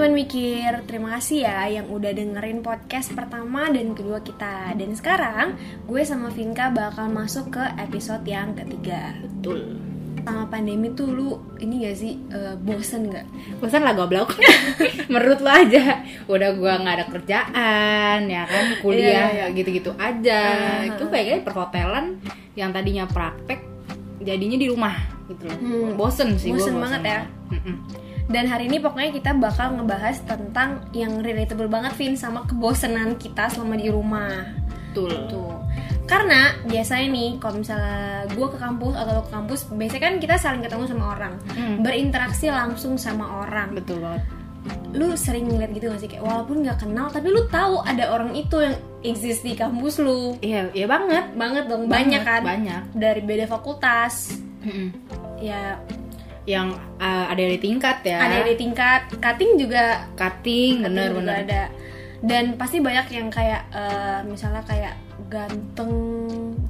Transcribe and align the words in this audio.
teman-teman 0.00 0.24
mikir, 0.24 0.72
terima 0.88 1.08
kasih 1.20 1.44
ya 1.44 1.68
yang 1.68 1.92
udah 1.92 2.16
dengerin 2.16 2.64
podcast 2.64 3.12
pertama 3.12 3.68
dan 3.68 3.92
kedua 3.92 4.24
kita. 4.24 4.72
Dan 4.72 4.96
sekarang 4.96 5.60
gue 5.84 6.00
sama 6.08 6.32
Vinka 6.32 6.72
bakal 6.72 7.12
masuk 7.12 7.52
ke 7.52 7.60
episode 7.76 8.24
yang 8.24 8.56
ketiga. 8.56 9.12
Betul. 9.20 9.76
Sama 10.24 10.48
pandemi 10.48 10.88
tuh 10.96 11.12
lu 11.12 11.28
ini 11.60 11.84
gak 11.84 12.00
sih 12.00 12.16
eh, 12.16 12.56
bosen 12.56 13.12
gak? 13.12 13.28
Bosan 13.60 13.84
lah 13.84 13.92
goblok. 13.92 14.40
Menurut 15.12 15.44
lo 15.44 15.52
aja. 15.52 16.00
Udah 16.24 16.48
gua 16.56 16.80
nggak 16.80 16.96
ada 16.96 17.06
kerjaan, 17.12 18.18
ya 18.24 18.48
kan, 18.48 18.64
Iya, 18.72 18.80
kuliah 18.80 19.28
iya. 19.36 19.46
gitu-gitu 19.52 19.92
aja. 20.00 20.40
Ah. 20.80 20.96
Itu 20.96 21.12
kayaknya 21.12 21.44
perhotelan 21.44 22.16
yang 22.56 22.72
tadinya 22.72 23.04
praktek 23.04 23.68
jadinya 24.24 24.56
di 24.56 24.64
rumah 24.64 24.96
gitu 25.28 25.44
loh. 25.44 25.60
Hmm. 25.60 25.92
Bosen 25.92 26.40
sih 26.40 26.56
gua 26.56 26.64
Bosen 26.64 26.80
banget 26.80 27.02
ya. 27.04 27.20
Mm-mm. 27.52 28.08
Dan 28.30 28.46
hari 28.46 28.70
ini 28.70 28.78
pokoknya 28.78 29.10
kita 29.10 29.30
bakal 29.34 29.74
ngebahas 29.74 30.22
tentang 30.22 30.86
yang 30.94 31.18
relatable 31.18 31.66
banget 31.66 31.98
Vin 31.98 32.14
sama 32.14 32.46
kebosenan 32.46 33.18
kita 33.18 33.50
selama 33.50 33.74
di 33.74 33.90
rumah. 33.90 34.46
Betul. 34.90 35.26
Tuh. 35.26 35.54
Karena 36.06 36.54
biasanya 36.66 37.06
nih 37.10 37.28
kalau 37.38 37.62
misalnya 37.62 38.26
gue 38.30 38.46
ke 38.50 38.58
kampus 38.58 38.94
atau 38.98 39.12
lo 39.18 39.22
ke 39.26 39.32
kampus, 39.34 39.60
biasanya 39.70 40.02
kan 40.02 40.14
kita 40.18 40.34
saling 40.38 40.62
ketemu 40.62 40.84
sama 40.90 41.04
orang, 41.14 41.34
Hmm. 41.54 41.76
berinteraksi 41.82 42.46
langsung 42.50 42.94
sama 42.98 43.46
orang. 43.46 43.74
Betul 43.74 44.02
banget. 44.02 44.22
Lu 44.90 45.14
sering 45.14 45.46
ngeliat 45.46 45.70
gitu 45.70 45.86
gak 45.90 46.02
sih 46.02 46.10
kayak 46.10 46.26
walaupun 46.26 46.66
nggak 46.66 46.82
kenal, 46.82 47.06
tapi 47.10 47.30
lu 47.30 47.46
tahu 47.46 47.82
ada 47.86 48.10
orang 48.10 48.34
itu 48.34 48.58
yang 48.58 48.74
exist 49.06 49.46
di 49.46 49.54
kampus 49.54 50.02
lu. 50.02 50.34
Iya, 50.42 50.74
iya 50.74 50.86
banget. 50.90 51.34
Banget 51.38 51.64
dong, 51.70 51.86
banyak 51.86 52.22
kan. 52.26 52.42
Banyak. 52.42 52.82
Dari 52.94 53.22
beda 53.22 53.46
fakultas. 53.46 54.34
Mm-mm. 54.66 54.90
Ya, 55.40 55.78
Yang 56.48 56.80
uh, 57.00 57.24
ada 57.28 57.44
di 57.44 57.58
tingkat 57.60 57.96
ya. 58.04 58.18
ada 58.20 58.38
di 58.44 58.54
tingkat 58.56 59.12
cutting 59.20 59.60
juga 59.60 60.08
cutting, 60.16 60.80
juga 60.80 60.88
bener-bener. 60.88 61.36
ada 61.44 61.62
dan 62.20 62.54
pasti 62.54 62.78
banyak 62.78 63.06
yang 63.10 63.28
kayak 63.28 63.64
eh, 63.70 64.20
misalnya 64.24 64.60
kayak 64.62 64.92
ganteng 65.26 65.92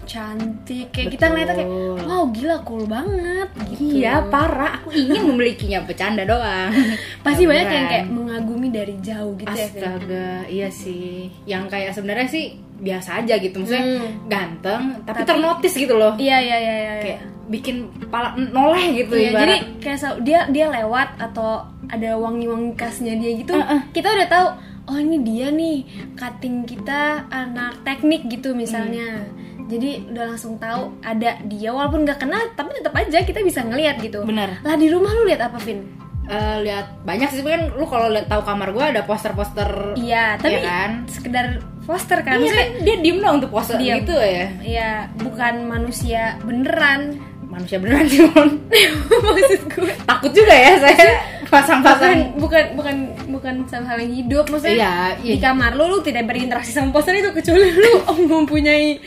cantik 0.02 0.90
kayak 0.90 1.10
kita 1.10 1.24
ngeliatnya 1.26 1.56
kayak 1.56 1.70
Betul. 1.70 1.96
wow 2.02 2.24
gila 2.28 2.56
cool 2.62 2.84
banget 2.84 3.48
gitu 3.68 3.80
Iya, 4.00 4.14
parah. 4.26 4.80
Aku 4.80 4.90
ingin 4.90 5.22
memilikinya 5.24 5.78
bercanda 5.82 6.22
doang. 6.22 6.70
pasti 7.24 7.42
Ya, 7.42 7.48
banyak 7.48 7.68
yang 7.68 7.86
kayak 7.86 8.06
mengagumi 8.08 8.68
dari 8.68 8.94
jauh 8.98 9.32
gitu 9.34 9.50
ya 9.50 9.66
Vin. 9.66 9.78
Astaga, 9.78 10.30
iya 10.46 10.68
sih. 10.68 11.30
Yang 11.44 11.64
kayak 11.68 11.90
sebenarnya 11.92 12.28
sih 12.28 12.44
biasa 12.76 13.10
aja 13.20 13.34
gitu. 13.36 13.56
Maksudnya 13.56 13.84
Hmm. 13.86 14.08
ganteng, 14.26 14.82
tapi, 15.02 15.16
Tapi- 15.16 15.28
ternotis 15.28 15.74
gitu 15.74 15.94
loh. 15.94 16.12
iya 16.16 16.36
iya 16.38 16.56
iya 16.58 16.74
iya 16.76 16.94
Kayak 17.00 17.20
bikin 17.46 17.76
pala 18.08 18.30
noleh 18.36 18.84
gitu 18.96 19.12
Iya, 19.12 19.30
ibarat. 19.30 19.42
jadi 19.42 19.56
kayak 19.80 19.98
dia 20.20 20.40
dia 20.48 20.66
lewat 20.70 21.08
atau 21.18 21.58
ada 21.86 22.10
wangi-wangi 22.14 22.72
khasnya 22.74 23.14
dia 23.14 23.30
gitu 23.34 23.50
Uh-uh. 23.52 23.80
kita 23.90 24.06
udah 24.08 24.28
tahu 24.28 24.46
oh 24.86 24.96
ini 24.96 25.20
dia 25.20 25.48
nih 25.48 25.84
cutting 26.14 26.64
kita 26.64 27.00
anak 27.28 27.82
teknik 27.82 28.24
gitu 28.26 28.52
misalnya 28.52 29.26
Hmm. 29.60 29.68
jadi 29.68 29.90
udah 30.08 30.24
langsung 30.26 30.56
tahu 30.56 30.98
ada 31.00 31.38
dia 31.44 31.70
walaupun 31.70 32.02
nggak 32.02 32.18
kenal 32.18 32.42
tapi 32.52 32.72
tetap 32.72 32.90
aja 32.92 33.20
kita 33.20 33.38
bisa 33.40 33.60
ngelihat 33.60 33.98
gitu 33.98 34.22
Bener. 34.22 34.58
lah 34.60 34.74
di 34.74 34.86
rumah 34.86 35.12
lu 35.12 35.24
lihat 35.24 35.42
apa 35.42 35.58
Vin 35.58 35.84
Eh, 36.22 36.56
lihat 36.62 37.02
banyak 37.02 37.26
sih 37.28 37.42
kan 37.42 37.70
lu 37.72 37.82
kalau 37.84 38.06
lihat 38.06 38.26
tahu 38.26 38.38
kamar 38.40 38.70
gua 38.70 38.88
ada 38.88 39.02
poster-poster 39.02 39.94
iya 39.96 40.34
tapi 40.36 40.54
Iya 40.54 40.62
kan? 40.62 40.90
sekedar 41.04 41.46
poster 41.82 42.22
kan 42.22 42.38
Iya 42.38 42.52
kan 42.52 42.68
dia 42.80 42.96
diem 42.98 43.18
dong 43.18 43.36
tuh 43.38 43.50
poster 43.50 43.74
Diem. 43.74 43.98
gitu 43.98 44.14
ya. 44.14 44.46
Iya, 44.60 44.90
bukan 45.16 45.66
manusia 45.66 46.38
beneran. 46.40 47.18
Manusia 47.42 47.78
beneran 47.78 48.06
sih. 48.06 48.22
Maksud 49.26 49.62
gue 49.70 49.90
Takut 50.00 50.30
juga 50.30 50.54
ya 50.54 50.72
saya 50.78 51.02
pasang-pasang 51.50 52.38
bukan 52.38 52.64
bukan 52.72 52.96
bukan 53.28 53.54
sama 53.66 53.86
hal 53.88 53.98
yang 53.98 54.14
hidup 54.14 54.46
maksudnya 54.46 54.76
Iya, 54.76 54.94
iya. 55.20 55.32
di 55.34 55.38
kamar 55.38 55.74
lu 55.74 55.84
lu 55.86 55.98
tidak 56.00 56.24
berinteraksi 56.24 56.70
sama 56.70 56.90
poster 56.90 57.12
itu 57.12 57.30
kecuali 57.30 57.66
lu 57.68 57.92
mempunyai 58.32 59.02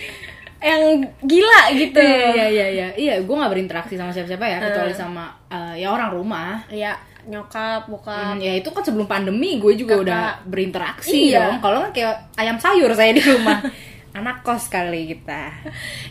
yang 0.59 0.83
gila 1.19 1.61
gitu 1.73 1.99
Iya 1.99 2.45
iya 2.47 2.67
iya 2.69 2.87
iya, 2.93 3.13
gue 3.19 3.31
nggak 3.31 3.51
berinteraksi 3.51 3.95
sama 3.95 4.11
siapa-siapa 4.11 4.43
ya 4.43 4.57
kecuali 4.61 4.93
sama 4.93 5.31
eh, 5.47 5.75
ya 5.77 5.87
orang 5.89 6.11
rumah. 6.11 6.63
ya 6.67 6.95
nyokap 7.23 7.87
bokap 7.87 8.35
Hmm, 8.35 8.39
ya 8.39 8.51
itu 8.53 8.67
kan 8.67 8.79
sebelum 8.81 9.03
pandemi 9.03 9.55
gue 9.55 9.75
juga 9.75 9.95
Kakak. 9.95 10.03
udah 10.03 10.23
berinteraksi 10.45 11.31
Iya. 11.31 11.55
dong. 11.55 11.55
Kalau 11.61 11.77
kan 11.81 11.91
kayak 11.91 12.15
ayam 12.35 12.59
sayur 12.59 12.91
saya 12.91 13.11
di 13.11 13.23
rumah. 13.23 13.63
Anak 14.13 14.43
kos 14.43 14.67
kali 14.67 15.09
kita. 15.09 15.49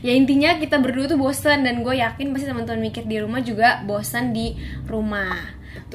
ya 0.01 0.11
intinya 0.11 0.57
kita 0.57 0.77
berdua 0.77 1.07
tuh 1.07 1.17
bosan 1.17 1.63
dan 1.63 1.81
gue 1.81 1.95
yakin 1.95 2.33
pasti 2.33 2.45
teman-teman 2.45 2.83
mikir 2.83 3.05
di 3.05 3.21
rumah 3.21 3.41
juga 3.41 3.81
bosan 3.83 4.33
di 4.33 4.57
rumah. 4.85 5.37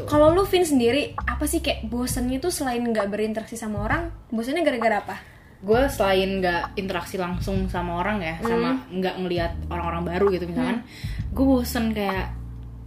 Kalau 0.08 0.34
lu 0.34 0.44
Vin 0.46 0.66
sendiri 0.66 1.18
apa 1.18 1.46
sih 1.46 1.60
kayak 1.62 1.90
bosannya 1.90 2.38
tuh 2.38 2.54
selain 2.54 2.82
nggak 2.82 3.10
berinteraksi 3.10 3.58
sama 3.58 3.86
orang 3.86 4.10
bosannya 4.30 4.62
gara-gara 4.66 4.98
apa 5.02 5.18
Gue 5.58 5.90
selain 5.90 6.38
nggak 6.38 6.78
interaksi 6.78 7.18
langsung 7.18 7.66
sama 7.66 7.98
orang 7.98 8.22
ya, 8.22 8.38
sama 8.46 8.86
nggak 8.94 9.16
ngelihat 9.18 9.52
orang-orang 9.74 10.06
baru 10.06 10.26
gitu 10.30 10.46
misalkan, 10.46 10.86
gue 11.34 11.46
bosen 11.50 11.98
kayak 11.98 12.38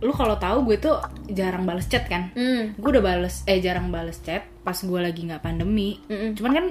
lu 0.01 0.15
kalau 0.15 0.39
tahu 0.39 0.65
gue 0.65 0.79
tuh 0.79 0.97
jarang 1.35 1.67
bales 1.67 1.91
chat 1.91 2.07
kan. 2.07 2.31
hmm 2.33 2.79
Gue 2.79 2.95
udah 2.95 3.05
bales 3.05 3.43
eh 3.45 3.59
jarang 3.59 3.91
bales 3.91 4.23
chat 4.23 4.47
pas 4.63 4.79
gue 4.79 5.01
lagi 5.03 5.27
nggak 5.27 5.43
pandemi. 5.43 5.99
Mm-mm. 6.09 6.39
Cuman 6.39 6.53
kan 6.55 6.67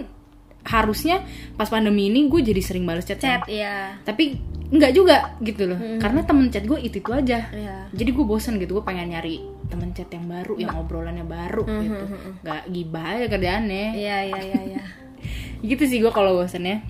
harusnya 0.72 1.24
pas 1.60 1.68
pandemi 1.68 2.08
ini 2.08 2.32
gue 2.32 2.42
jadi 2.48 2.62
sering 2.64 2.88
bales 2.88 3.04
chat. 3.04 3.20
kan. 3.20 3.44
chat 3.44 3.52
ya 3.52 4.00
Tapi 4.08 4.40
nggak 4.72 4.92
juga 4.96 5.36
gitu 5.44 5.68
loh. 5.68 5.78
Karena 6.00 6.24
temen 6.24 6.48
chat 6.48 6.64
gue 6.64 6.80
itu 6.80 7.04
itu 7.04 7.12
aja. 7.12 7.52
Iya. 7.52 7.92
jadi 7.92 8.10
gue 8.16 8.26
bosen 8.26 8.56
gitu 8.56 8.80
gue 8.80 8.86
pengen 8.88 9.12
nyari 9.14 9.44
temen 9.70 9.94
chat 9.94 10.10
yang 10.10 10.26
baru 10.26 10.54
yang 10.58 10.74
obrolannya 10.76 11.24
baru 11.24 11.62
gitu 11.64 12.04
nggak 12.42 12.62
gibah 12.68 13.06
aja 13.14 13.26
kerjaannya 13.28 13.86
Iya 13.94 14.18
iya 14.26 14.42
iya 14.44 14.62
iya. 14.68 14.84
gitu 15.70 15.84
sih 15.84 15.98
gue 15.98 16.10
kalau 16.10 16.36
bosennya 16.36 16.82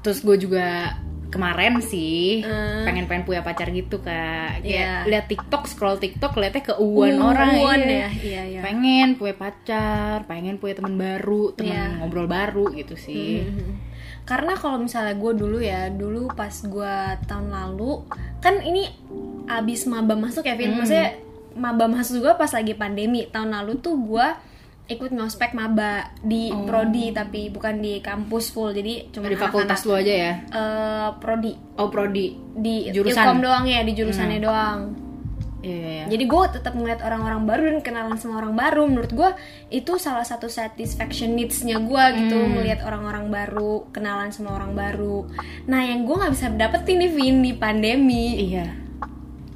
terus 0.00 0.20
gue 0.20 0.36
juga 0.38 0.94
kemarin 1.26 1.82
sih 1.82 2.40
Hmm. 2.40 2.86
pengen 2.86 3.04
pengen 3.04 3.24
punya 3.24 3.42
pacar 3.42 3.68
gitu 3.68 3.98
kak 3.98 4.62
kayak 4.62 4.64
Iya. 4.64 4.92
lihat 5.04 5.26
tiktok 5.26 5.66
scroll 5.66 5.98
tiktok 5.98 6.32
liatnya 6.34 6.72
keuuan 6.72 7.18
Uh, 7.18 7.26
orang 7.26 7.50
uan 7.58 7.80
iya. 7.82 7.90
ya, 7.90 8.10
iya, 8.16 8.42
iya. 8.48 8.60
pengen 8.62 9.18
punya 9.18 9.34
pacar 9.34 10.22
pengen 10.24 10.56
punya 10.56 10.78
teman 10.78 10.94
baru 10.94 11.50
teman 11.52 11.74
Iya. 11.74 11.98
ngobrol 12.00 12.26
baru 12.26 12.70
gitu 12.72 12.94
sih 12.94 13.42
Karena 14.22 14.58
kalau 14.58 14.82
misalnya 14.82 15.14
gue 15.14 15.32
dulu 15.32 15.62
ya, 15.62 15.86
dulu 15.86 16.26
pas 16.26 16.50
gue 16.50 16.94
tahun 17.30 17.46
lalu 17.46 18.10
kan 18.40 18.58
ini 18.58 18.82
abis 19.46 19.86
maba 19.86 20.18
masuk 20.18 20.42
ya, 20.42 20.58
Vin. 20.58 20.74
Maksudnya 20.74 21.14
maba 21.56 21.88
masuk 21.88 22.20
gue 22.20 22.34
pas 22.36 22.48
lagi 22.48 22.72
pandemi. 22.72 23.26
Tahun 23.26 23.48
lalu 23.48 23.80
tuh 23.80 23.96
gue 23.96 24.28
ikut 24.86 25.10
ngospek 25.10 25.50
maba 25.50 26.14
di 26.22 26.46
prodi 26.62 27.10
tapi 27.10 27.50
bukan 27.50 27.82
di 27.82 27.98
kampus 27.98 28.54
full. 28.54 28.70
Jadi 28.70 29.10
cuma 29.10 29.26
di 29.26 29.34
fakultas 29.34 29.82
lu 29.82 29.98
aja 29.98 30.14
ya 30.14 30.32
eh 30.46 31.08
prodi 31.18 31.58
oh 31.74 31.90
prodi 31.90 32.38
di 32.54 32.86
Jurusan. 32.94 33.18
Ilkom 33.26 33.38
doang 33.42 33.64
ya, 33.66 33.82
di 33.82 33.92
jurusannya 33.92 34.38
doang. 34.38 34.80
iya 35.66 35.74
iya 35.74 35.90
iya. 35.90 36.04
Jadi 36.06 36.24
gue 36.30 36.42
tetap 36.54 36.78
ngeliat 36.78 37.02
orang-orang 37.02 37.42
baru 37.42 37.62
dan 37.74 37.80
kenalan 37.82 38.14
sama 38.14 38.38
orang 38.38 38.54
baru. 38.54 38.86
Menurut 38.86 39.10
gue 39.10 39.30
itu 39.74 39.98
salah 39.98 40.22
satu 40.22 40.46
satisfaction 40.46 41.34
needs-nya 41.34 41.82
gue 41.82 42.04
gitu 42.22 42.38
Hmm. 42.38 42.54
ngeliat 42.54 42.86
orang-orang 42.86 43.26
baru, 43.26 43.90
kenalan 43.90 44.30
sama 44.30 44.54
orang 44.54 44.78
baru. 44.78 45.26
Nah 45.66 45.82
yang 45.82 46.06
gue 46.06 46.14
nggak 46.14 46.30
bisa 46.30 46.46
dapetin 46.54 47.02
nih 47.02 47.10
Vin 47.10 47.36
di 47.42 47.52
pandemi. 47.58 48.38
Iya. 48.46 48.85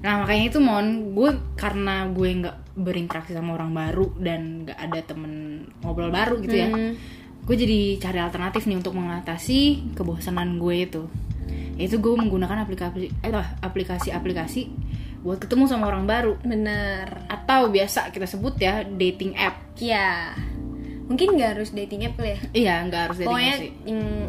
Nah 0.00 0.24
makanya 0.24 0.44
itu 0.48 0.58
mon, 0.58 0.86
gue 1.12 1.30
karena 1.54 2.08
gue 2.08 2.28
nggak 2.40 2.56
berinteraksi 2.74 3.32
sama 3.32 3.52
orang 3.54 3.72
baru 3.72 4.08
dan 4.16 4.64
nggak 4.64 4.78
ada 4.80 5.00
temen 5.04 5.32
ngobrol 5.80 6.08
baru 6.08 6.40
gitu 6.40 6.56
ya, 6.56 6.68
Hmm. 6.68 6.96
gue 7.40 7.56
jadi 7.56 7.80
cari 7.98 8.18
alternatif 8.18 8.64
nih 8.64 8.78
untuk 8.78 8.96
mengatasi 8.96 9.92
kebosanan 9.92 10.56
gue 10.56 10.76
itu. 10.80 11.02
Yaitu 11.76 11.96
gue 11.96 12.12
menggunakan 12.12 12.64
aplikasi, 12.64 13.08
eh, 13.10 13.32
aplikasi-aplikasi 13.60 14.60
buat 15.20 15.36
ketemu 15.36 15.64
sama 15.66 15.88
orang 15.88 16.08
baru 16.08 16.40
Bener. 16.40 17.28
atau 17.28 17.68
biasa 17.68 18.08
kita 18.08 18.24
sebut 18.24 18.56
ya 18.56 18.80
dating 18.84 19.36
app. 19.36 19.76
Ya. 19.76 20.32
Mungkin 21.04 21.34
nggak 21.34 21.58
harus 21.58 21.74
dating 21.74 22.06
app 22.06 22.16
kali 22.16 22.30
ya. 22.30 22.38
Iya 22.54 22.74
nggak 22.86 23.00
harus 23.02 23.16
dating 23.18 23.28
Pokoknya 23.28 23.52
app 23.52 23.60
sih. 23.60 23.70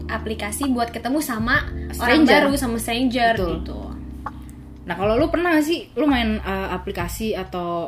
aplikasi 0.09 0.63
buat 0.67 0.89
ketemu 0.89 1.19
sama 1.21 1.63
orang 1.94 1.94
Stranger. 2.25 2.41
baru 2.44 2.51
sama 2.57 2.75
stranger 2.75 3.33
Betul. 3.38 3.51
gitu. 3.56 3.79
Nah 4.91 4.99
kalau 4.99 5.15
lu 5.15 5.31
pernah 5.31 5.55
gak 5.55 5.63
sih 5.63 5.88
lu 5.95 6.03
main 6.03 6.35
uh, 6.43 6.75
aplikasi 6.75 7.31
atau 7.31 7.88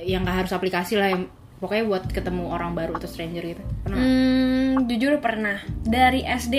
yang 0.00 0.24
gak 0.24 0.48
harus 0.48 0.52
aplikasi 0.56 0.96
lah 0.96 1.12
yang 1.12 1.28
pokoknya 1.60 1.84
buat 1.84 2.08
ketemu 2.08 2.48
orang 2.48 2.72
baru 2.72 2.96
atau 2.96 3.04
stranger 3.04 3.44
gitu 3.44 3.60
pernah? 3.84 4.00
Hmm, 4.00 4.88
jujur 4.88 5.20
pernah 5.20 5.60
dari 5.84 6.24
SD 6.24 6.56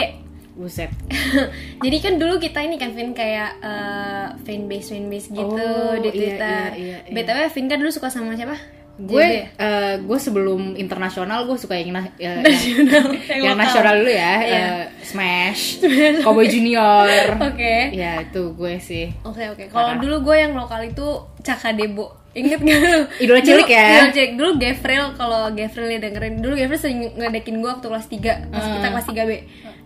Buset. 0.53 0.93
Jadi 1.83 1.97
kan 1.97 2.21
dulu 2.21 2.37
kita 2.37 2.61
ini 2.61 2.77
kan 2.77 2.93
Vin 2.93 3.17
kayak 3.17 3.57
eh, 3.65 4.27
fanbase 4.45 4.93
fanbase 4.93 5.33
gitu 5.33 5.41
Oh, 5.57 5.97
di 5.97 6.13
iya, 6.13 6.17
Twitter. 6.21 6.67
iya, 6.77 6.77
iya, 6.77 6.97
iya. 7.09 7.13
BTW 7.17 7.49
Vin 7.49 7.65
kan 7.65 7.77
dulu 7.81 7.89
suka 7.89 8.13
sama 8.13 8.37
siapa? 8.37 8.53
Gue 8.95 9.25
eh, 9.49 9.95
gue 9.97 10.17
sebelum 10.17 10.75
internasional 10.75 11.43
gue 11.43 11.55
suka 11.55 11.73
yang 11.73 11.91
na- 11.91 12.13
ya, 12.15 12.39
Nasional, 12.39 13.09
yang, 13.31 13.41
yang 13.43 13.57
nasional 13.57 13.93
dulu 13.95 14.11
ya 14.11 14.33
Iya. 14.39 14.53
eh, 14.53 14.81
Smash 15.01 15.81
Cowboy 16.21 16.45
Junior 16.45 17.09
Oke. 17.49 17.89
ya 17.89 18.21
itu 18.21 18.53
gue 18.53 18.77
sih 18.77 19.09
Oke 19.23 19.49
oke. 19.49 19.65
Kalau 19.67 19.89
Parah. 19.89 19.99
dulu 19.99 20.15
gue 20.23 20.35
yang 20.37 20.53
lokal 20.53 20.83
itu 20.83 21.07
Caka 21.39 21.71
Debo. 21.71 22.21
Ingat 22.33 22.59
gak 22.59 22.79
lu? 22.81 23.01
Idola 23.19 23.41
cilik 23.41 23.61
Dulu- 23.63 23.73
ya? 23.73 23.85
Idola 23.91 24.09
cilik. 24.11 24.31
Dulu 24.33 24.51
Gavril 24.57 25.03
kalau 25.13 25.41
Gavril 25.51 25.87
ya 25.87 25.99
dengerin. 25.99 26.33
Dulu 26.39 26.53
Gavril 26.55 26.79
sering 26.79 26.99
ngedekin 27.13 27.55
gue 27.59 27.69
waktu 27.69 27.85
kelas 27.85 28.07
3 28.07 28.49
Pas 28.49 28.65
kita 28.67 28.87
kelas 28.89 29.05
3 29.05 29.25
B. 29.25 29.31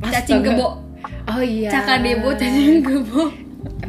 Cacing 0.06 0.40
kebo. 0.42 0.68
oh 1.26 1.42
iya 1.42 1.70
Caka 1.70 2.00
Debo 2.00 2.30
cacing 2.34 2.80
kebo. 2.82 3.24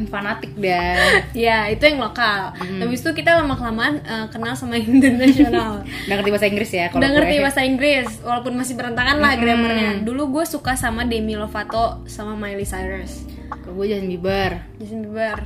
Fanatik 0.07 0.55
dah 0.55 0.97
ya 1.47 1.67
itu 1.67 1.83
yang 1.83 1.99
lokal. 1.99 2.55
Habis 2.55 3.03
itu 3.03 3.11
kita 3.15 3.39
lama 3.39 3.55
kelamaan 3.55 3.99
kenal 4.29 4.55
sama 4.55 4.79
internasional. 4.83 5.83
udah 5.83 6.15
ngerti 6.15 6.31
bahasa 6.31 6.47
Inggris 6.47 6.71
ya 6.71 6.87
Udah 6.91 7.11
ngerti 7.11 7.35
gue. 7.35 7.45
bahasa 7.45 7.61
Inggris 7.63 8.09
walaupun 8.21 8.53
masih 8.55 8.75
berantakan 8.75 9.19
lah 9.19 9.35
grammarnya. 9.35 10.03
Dulu 10.03 10.39
gue 10.39 10.45
suka 10.45 10.75
sama 10.75 11.03
Demi 11.03 11.35
Lovato 11.35 12.03
sama 12.05 12.35
Miley 12.35 12.65
Cyrus. 12.65 13.27
kalau 13.49 13.81
gue 13.81 13.87
Justin 13.89 14.09
Bieber 14.09 14.61
Justin 14.77 15.01
Bieber 15.05 15.41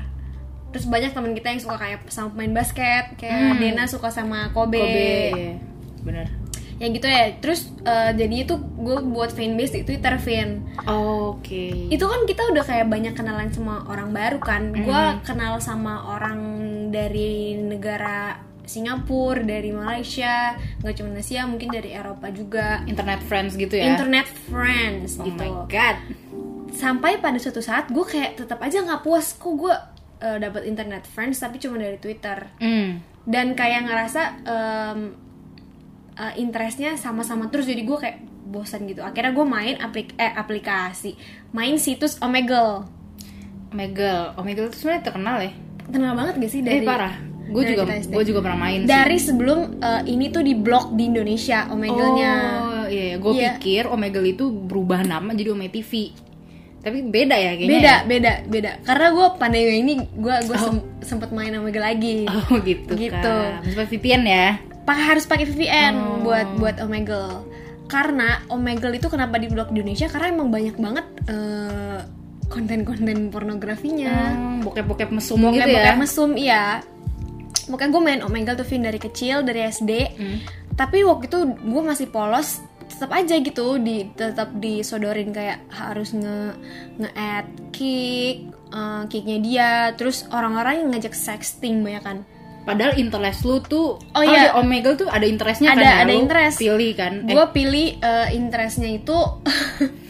terus 0.72 0.88
banyak 0.88 1.12
teman 1.12 1.36
kita 1.36 1.52
yang 1.52 1.60
suka 1.60 1.76
kayak 1.76 2.02
sama 2.08 2.32
pemain 2.32 2.50
basket 2.56 3.14
kayak 3.14 3.60
Dena 3.60 3.84
suka 3.84 4.08
sama 4.08 4.48
Kobe, 4.50 4.80
Kobe 4.80 5.12
iya. 5.30 5.54
bener 6.00 6.26
ya 6.82 6.88
gitu 6.90 7.06
ya. 7.06 7.38
Terus 7.38 7.70
eh, 7.86 8.10
jadi 8.18 8.34
itu 8.42 8.58
gue 8.58 8.98
buat 9.06 9.30
fanbase 9.30 9.78
di 9.78 9.82
Twitter 9.86 10.18
Vin. 10.18 10.66
Oke. 10.90 11.86
Itu 11.86 12.10
kan 12.10 12.26
kita 12.26 12.42
udah 12.50 12.66
kayak 12.66 12.90
banyak 12.90 13.14
kenalan 13.14 13.54
sama 13.54 13.86
orang 13.86 14.10
baru 14.10 14.42
kan. 14.42 14.74
Gue 14.74 15.02
kenal 15.22 15.62
sama 15.62 16.18
orang 16.18 16.40
dari 16.90 17.54
negara 17.54 18.42
Singapura 18.62 19.42
dari 19.42 19.74
Malaysia 19.74 20.54
nggak 20.82 20.94
cuma 20.94 21.18
Asia 21.18 21.46
mungkin 21.46 21.70
dari 21.70 21.94
Eropa 21.94 22.34
juga. 22.34 22.82
Internet 22.90 23.22
friends 23.30 23.54
gitu 23.54 23.78
ya? 23.78 23.94
Internet 23.94 24.26
friends 24.50 25.22
oh 25.22 25.26
gitu. 25.30 25.38
my 25.38 25.70
god. 25.70 25.96
Sampai 26.74 27.22
pada 27.22 27.38
suatu 27.38 27.62
saat 27.62 27.94
gue 27.94 28.02
kayak 28.02 28.42
tetap 28.42 28.58
aja 28.58 28.82
nggak 28.82 29.06
puas 29.06 29.38
kok 29.38 29.54
gue 29.54 29.74
eh, 30.18 30.38
dapat 30.42 30.66
internet 30.66 31.06
friends 31.06 31.38
tapi 31.38 31.62
cuma 31.62 31.78
dari 31.78 31.98
Twitter? 32.02 32.50
Hmm. 32.58 32.98
dan 33.22 33.54
kayak 33.54 33.86
ngerasa 33.86 34.22
em, 34.42 35.14
eh, 36.14 36.34
interestnya 36.36 36.94
sama-sama 36.94 37.48
terus. 37.48 37.64
Jadi 37.64 37.82
gue 37.82 37.96
kayak 37.96 38.16
bosan 38.44 38.84
gitu. 38.84 39.00
Akhirnya 39.00 39.32
gue 39.32 39.46
main 39.46 39.74
aplik 39.76 40.12
eh 40.16 40.28
aplikasi. 40.28 41.16
Main 41.50 41.76
situs 41.76 42.18
Omegle. 42.18 42.84
Omegle. 43.70 44.36
Omegle 44.36 44.68
itu 44.68 44.76
sebenarnya 44.78 45.02
terkenal 45.04 45.36
ya? 45.40 45.52
Kenal 45.84 46.12
banget 46.12 46.34
gak 46.38 46.50
sih 46.50 46.60
eh 46.60 46.64
dari 46.64 46.80
parah. 46.82 47.14
Gue 47.42 47.64
juga 47.66 47.84
gue 47.84 48.24
juga 48.24 48.40
pernah 48.40 48.58
main 48.58 48.80
sih. 48.80 48.88
dari 48.88 49.18
sebelum 49.18 49.76
eh, 49.78 50.02
ini 50.06 50.28
tuh 50.28 50.40
di 50.40 50.54
blog 50.54 50.92
di 50.92 51.04
Indonesia 51.06 51.68
Omegle-nya. 51.68 52.32
Oh 52.58 52.84
iya, 52.88 53.16
gue 53.16 53.32
Iya. 53.32 53.56
pikir 53.56 53.88
Omegle 53.88 54.24
itu 54.30 54.48
berubah 54.48 55.00
nama 55.02 55.32
jadi 55.32 55.52
Ome 55.52 55.68
TV. 55.68 56.12
Tapi 56.82 56.98
beda 57.00 57.32
ya 57.32 57.52
kayaknya. 57.52 57.70
beda 57.70 57.86
ya? 57.88 57.98
beda 58.04 58.32
beda 58.44 58.70
karena 58.82 59.06
gue 59.08 59.26
pandemi 59.36 59.72
ini 59.78 59.92
gue 60.04 60.36
gue 60.44 60.56
sempet 61.00 61.30
main 61.30 61.54
Omegle 61.54 61.78
lagi 61.80 62.26
Oh 62.42 62.58
gitu. 62.58 62.92
Gitu. 62.92 63.14
Kan. 63.14 63.62
Harus 63.62 63.74
pakai 63.76 63.90
VPN 63.92 64.22
ya. 64.24 64.48
pakai 64.82 65.04
harus 65.08 65.24
pakai 65.24 65.46
VPN 65.46 65.94
Oh. 65.94 66.18
buat 66.22 66.48
buat 66.56 66.76
Omegle 66.78 67.46
karena 67.86 68.42
Omegle 68.48 68.96
itu 68.96 69.06
kenapa 69.06 69.36
di 69.36 69.46
blog 69.46 69.68
di 69.68 69.78
Indonesia 69.78 70.08
karena 70.08 70.26
emang 70.32 70.48
banyak 70.48 70.74
banget 70.74 71.06
eh, 71.26 72.00
konten-konten 72.48 73.30
pornografinya 73.30 74.34
Hmm, 74.34 74.60
bokep-bokep 74.60 75.08
mesum 75.08 75.38
bokep 75.38 75.54
gitu 75.56 75.68
ya. 75.68 75.76
bokep 75.78 75.96
mesum 75.98 76.30
iya 76.34 76.64
makanya 77.64 77.90
gue 77.90 78.02
main 78.02 78.20
Omegle 78.20 78.56
tuh 78.56 78.66
Vin 78.66 78.82
dari 78.82 78.98
kecil 78.98 79.40
dari 79.40 79.62
SD 79.62 79.90
Hmm. 80.12 80.38
tapi 80.74 81.00
waktu 81.02 81.24
itu 81.26 81.38
gue 81.46 81.82
masih 81.84 82.08
polos 82.08 82.58
tetap 82.92 83.10
aja 83.10 83.34
gitu 83.34 83.76
di 83.76 84.06
tetap 84.10 84.52
disodorin 84.54 85.30
kayak 85.30 85.64
harus 85.68 86.12
nge 86.12 86.54
nge 86.96 87.10
add 87.12 87.46
kick 87.70 88.36
eh, 88.68 89.02
kicknya 89.06 89.38
dia 89.38 89.70
terus 89.92 90.28
orang-orang 90.28 90.74
yang 90.78 90.88
ngajak 90.90 91.12
sexting 91.12 91.80
banyak 91.80 92.00
kan 92.00 92.18
Padahal 92.62 92.94
interest 92.94 93.42
lu 93.42 93.58
tuh 93.58 93.98
Oh, 94.14 94.22
iya. 94.22 94.54
di 94.54 94.54
Omegle 94.54 94.94
tuh 94.94 95.10
ada 95.10 95.26
interestnya 95.26 95.74
kan 95.74 95.82
Ada- 95.82 95.82
ya? 95.82 95.94
ada 95.98 96.12
Lu 96.14 96.20
interest. 96.22 96.56
Pilih 96.56 96.92
kan. 96.94 97.12
Eh, 97.26 97.34
gue 97.34 97.46
pilih 97.50 97.88
eh, 97.98 98.28
interestnya 98.32 98.86
itu 98.86 99.18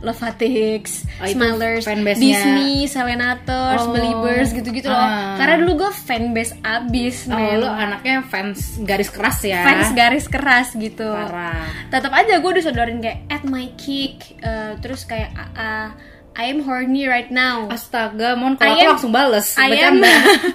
Lovatix, 0.00 1.08
Oh, 1.16 1.24
itu 1.24 1.34
Smilers. 1.34 1.84
Disney, 2.14 2.84
Selenators, 2.84 3.82
Oh. 3.82 3.92
Believers 3.92 4.52
gitu-gitu 4.52 4.86
loh. 4.86 4.96
Ah. 4.96 5.34
Karena 5.36 5.56
dulu 5.58 5.82
gue 5.82 5.90
fanbase 5.92 6.52
abis, 6.60 7.26
Oh, 7.26 7.34
men. 7.34 7.58
lu 7.58 7.66
anaknya 7.66 8.20
fans 8.22 8.76
garis 8.80 9.08
keras 9.08 9.40
ya. 9.42 9.64
fans 9.64 9.90
garis 9.92 10.26
keras 10.26 10.68
gitu. 10.72 11.08
Parah. 11.08 11.64
Tetap 11.88 12.12
aja 12.12 12.38
gue 12.38 12.52
disodorin 12.54 13.00
kayak 13.00 13.24
at 13.26 13.42
my 13.42 13.72
kick, 13.74 14.36
eh, 14.38 14.76
terus 14.78 15.04
kayak 15.04 15.32
ah, 15.32 15.50
ah, 15.54 15.88
I 16.36 16.44
am 16.46 16.60
horny 16.60 17.04
right 17.04 17.28
now. 17.28 17.64
Astaga, 17.66 18.36
mon 18.36 18.54
kalau 18.54 18.68
I 18.68 18.74
aku 18.74 18.82
am- 18.82 18.92
langsung 18.92 19.10
bales. 19.10 19.56
I 19.56 19.72
am. 19.80 20.04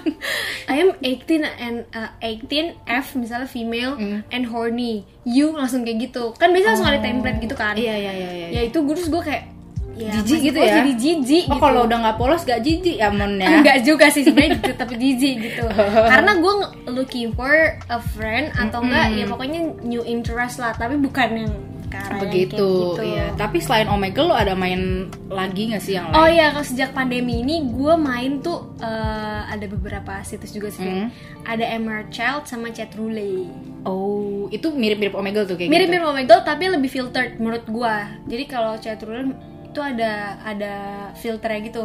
I 0.72 0.76
am 0.78 0.94
18 0.96 1.42
and 1.42 1.76
uh, 1.90 2.14
18 2.20 2.78
F 2.86 3.14
misalnya 3.14 3.46
female 3.46 3.94
Hmm. 3.94 4.22
and 4.28 4.46
horny. 4.46 5.02
You 5.22 5.50
langsung 5.50 5.82
kayak 5.82 6.08
gitu. 6.08 6.32
Kan 6.34 6.50
biasanya 6.50 6.70
langsung 6.72 6.88
ada 6.88 7.00
template 7.00 7.38
gitu 7.40 7.54
kan. 7.54 7.74
Iya 7.74 7.94
iya 7.94 8.12
iya 8.12 8.30
iya. 8.32 8.48
ya 8.52 8.60
itu 8.64 8.78
gue 8.78 8.94
terus 8.94 9.10
gue 9.10 9.22
kayak 9.22 9.42
ya, 9.92 10.08
Jijik 10.14 10.40
gitu 10.48 10.56
ya? 10.56 10.72
jadi 10.78 10.92
jijik 10.94 11.44
Oh 11.46 11.50
gitu 11.52 11.60
kalau 11.60 11.80
udah 11.84 11.98
nggak 12.00 12.16
polos 12.16 12.42
gak 12.42 12.62
jijik 12.62 12.96
ya 12.96 13.10
mon 13.10 13.36
ya. 13.36 13.60
enggak 13.60 13.84
juga 13.84 14.08
sih 14.08 14.24
sebenarnya 14.24 14.56
gitu 14.56 14.72
tapi 14.80 14.94
jijik 14.96 15.34
gitu 15.42 15.64
karena 15.84 16.32
gue 16.32 16.54
looking 16.88 17.28
for 17.34 17.52
a 17.86 17.98
friend 18.10 18.48
atau 18.56 18.80
enggak 18.80 19.12
ya 19.12 19.28
pokoknya 19.28 19.60
new 19.82 20.00
interest 20.02 20.56
lah 20.56 20.72
tapi 20.72 20.96
bukan 20.96 21.28
yang 21.36 21.52
ke 21.92 21.96
arah 22.00 22.20
Begitu, 22.24 22.56
gitu. 22.56 23.04
iya. 23.04 23.28
Tapi 23.36 23.60
selain 23.60 23.84
Omegle 23.92 24.32
lo 24.32 24.36
ada 24.36 24.56
main 24.56 25.12
lagi 25.28 25.68
nggak 25.68 25.82
sih 25.84 26.00
yang 26.00 26.08
lain? 26.08 26.16
Oh 26.16 26.28
iya, 26.28 26.48
kalau 26.56 26.64
sejak 26.64 26.96
pandemi 26.96 27.44
ini 27.44 27.68
gue 27.68 27.94
main 28.00 28.40
tuh 28.40 28.72
eh, 28.80 29.40
ada 29.44 29.66
beberapa 29.68 30.24
situs 30.24 30.56
juga 30.56 30.72
sih. 30.72 30.88
Hmm. 30.88 31.12
Ada 31.44 31.76
Emerald 31.76 32.08
Child 32.08 32.48
sama 32.48 32.72
Chat 32.72 32.96
Roulette. 32.96 33.52
Oh, 33.84 34.48
itu 34.48 34.72
mirip-mirip 34.72 35.12
Omegle 35.12 35.44
tuh 35.44 35.60
kayak 35.60 35.68
Mirip 35.68 35.92
gitu. 35.92 36.00
mirip 36.00 36.06
Omegle 36.08 36.40
tapi 36.40 36.64
lebih 36.72 36.88
filtered 36.88 37.36
menurut 37.36 37.68
gua. 37.68 38.08
Jadi 38.24 38.44
kalau 38.48 38.80
Chat 38.80 39.04
Roulette 39.04 39.36
itu 39.68 39.80
ada 39.84 40.40
ada 40.40 40.74
filternya 41.20 41.60
gitu. 41.68 41.84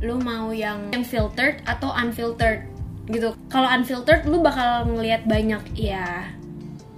Lu 0.00 0.16
mau 0.20 0.48
yang 0.56 0.88
yang 0.96 1.04
filtered 1.04 1.60
atau 1.68 1.92
unfiltered 1.92 2.64
gitu. 3.12 3.36
Kalau 3.52 3.68
unfiltered 3.68 4.24
lu 4.24 4.40
bakal 4.40 4.88
ngelihat 4.88 5.28
banyak 5.28 5.60
ya 5.76 6.32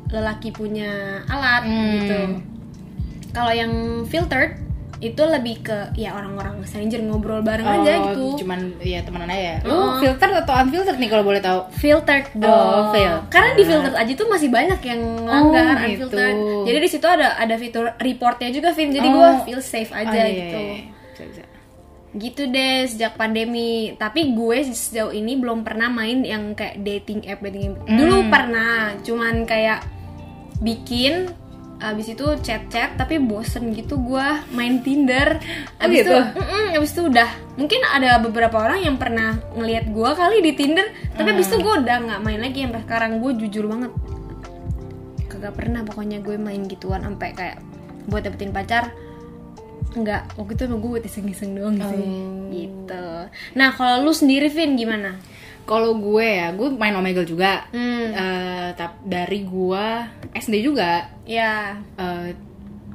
lelaki 0.09 0.51
punya 0.51 0.91
alat 1.27 1.63
Hmm. 1.63 1.93
gitu. 1.97 2.19
Kalau 3.31 3.53
yang 3.53 3.73
filtered 4.05 4.63
itu 4.97 5.21
lebih 5.21 5.61
ke 5.61 5.93
ya 5.93 6.09
orang-orang 6.11 6.65
stranger 6.65 6.97
ngobrol 6.99 7.45
bareng 7.45 7.69
aja 7.69 8.01
gitu. 8.09 8.41
cuman 8.41 8.81
ya 8.81 9.05
temenan 9.05 9.29
aja 9.29 9.45
ya. 9.53 9.57
Lu 9.61 9.77
Oh. 9.77 10.01
filter 10.01 10.25
atau 10.35 10.57
unfiltered 10.57 10.97
nih 10.97 11.11
kalau 11.11 11.21
boleh 11.23 11.39
tahu? 11.39 11.69
filtered 11.71 12.33
dong. 12.33 12.49
Oh, 12.49 12.89
filtered. 12.89 13.29
Karena 13.29 13.51
di 13.53 13.63
filtered 13.63 13.93
aja 13.95 14.13
tuh 14.15 14.25
masih 14.27 14.49
banyak 14.49 14.81
yang 14.81 15.01
langgar 15.23 15.65
Oh, 15.69 15.85
unfiltered. 15.85 16.33
gitu. 16.33 16.65
Jadi 16.65 16.79
di 16.81 16.89
situ 16.89 17.07
ada 17.07 17.37
ada 17.37 17.55
fitur 17.57 17.93
reportnya 17.99 18.49
juga, 18.49 18.73
Vin. 18.73 18.89
Jadi 18.89 19.05
Oh. 19.07 19.13
gua 19.13 19.31
feel 19.43 19.61
safe 19.61 19.93
aja 19.93 20.09
Oh, 20.09 20.15
iya, 20.15 20.25
iya, 20.25 20.33
gitu. 20.41 20.57
iya. 20.57 20.77
Bisa, 21.13 21.23
bisa. 21.29 21.43
Gitu 22.17 22.43
deh 22.49 22.77
sejak 22.89 23.13
pandemi. 23.15 23.71
Tapi 23.95 24.33
gue 24.33 24.59
sejauh 24.65 25.13
ini 25.13 25.37
belum 25.37 25.61
pernah 25.61 25.93
main 25.93 26.25
yang 26.25 26.57
kayak 26.57 26.81
dating 26.81 27.21
app 27.27 27.45
dating 27.45 27.69
app. 27.71 27.85
Hmm. 27.85 27.99
Dulu 28.01 28.17
pernah, 28.33 28.73
cuman 28.99 29.45
kayak 29.45 29.85
bikin 30.59 31.31
abis 31.77 32.09
itu 32.11 32.25
chat-chat 32.41 32.97
tapi 32.97 33.21
bosen 33.21 33.69
gitu 33.71 34.01
gua 34.01 34.41
main 34.49 34.81
Tinder 34.81 35.37
Oh, 35.77 35.85
abis 35.85 36.03
gitu? 36.03 36.09
itu 36.09 36.17
mm-mm, 36.17 36.65
abis 36.73 36.91
itu 36.91 37.03
udah 37.05 37.29
mungkin 37.55 37.81
ada 37.85 38.17
beberapa 38.17 38.57
orang 38.59 38.81
yang 38.81 38.97
pernah 38.97 39.37
ngelihat 39.53 39.91
gua 39.91 40.17
kali 40.17 40.41
di 40.41 40.53
Tinder 40.53 40.89
tapi 41.13 41.29
abis 41.31 41.47
itu 41.47 41.57
Hmm. 41.57 41.65
gue 41.67 41.75
udah 41.85 41.97
nggak 42.03 42.21
main 42.23 42.41
lagi 42.41 42.59
sampai 42.63 42.81
sekarang 42.83 43.13
gue 43.19 43.33
jujur 43.39 43.65
banget 43.67 43.93
kagak 45.27 45.53
pernah 45.53 45.81
pokoknya 45.83 46.19
gue 46.19 46.37
main 46.37 46.65
gituan 46.65 47.03
sampai 47.03 47.33
kayak 47.33 47.59
buat 48.07 48.23
dapetin 48.23 48.51
pacar 48.51 48.93
Enggak, 49.93 50.29
waktu 50.35 50.53
itu 50.55 50.65
gue 50.67 50.91
buat 50.91 51.05
iseng-iseng 51.05 51.51
doang 51.53 51.77
sih 51.79 52.01
Oh. 52.01 52.49
Gitu 52.49 53.07
Nah 53.55 53.69
kalau 53.71 54.01
lu 54.03 54.13
sendiri 54.13 54.49
Vin 54.49 54.77
gimana? 54.77 55.17
Kalau 55.67 55.93
gue 55.95 56.23
ya, 56.23 56.49
gue 56.51 56.69
main 56.73 56.95
Omegle 56.95 57.23
juga. 57.25 57.67
Hmm, 57.69 58.07
Eh, 58.09 58.69
tap- 58.73 59.03
dari 59.03 59.43
gua 59.43 60.07
SD 60.31 60.63
juga. 60.63 61.05
ya 61.23 61.75
Eh, 61.93 62.31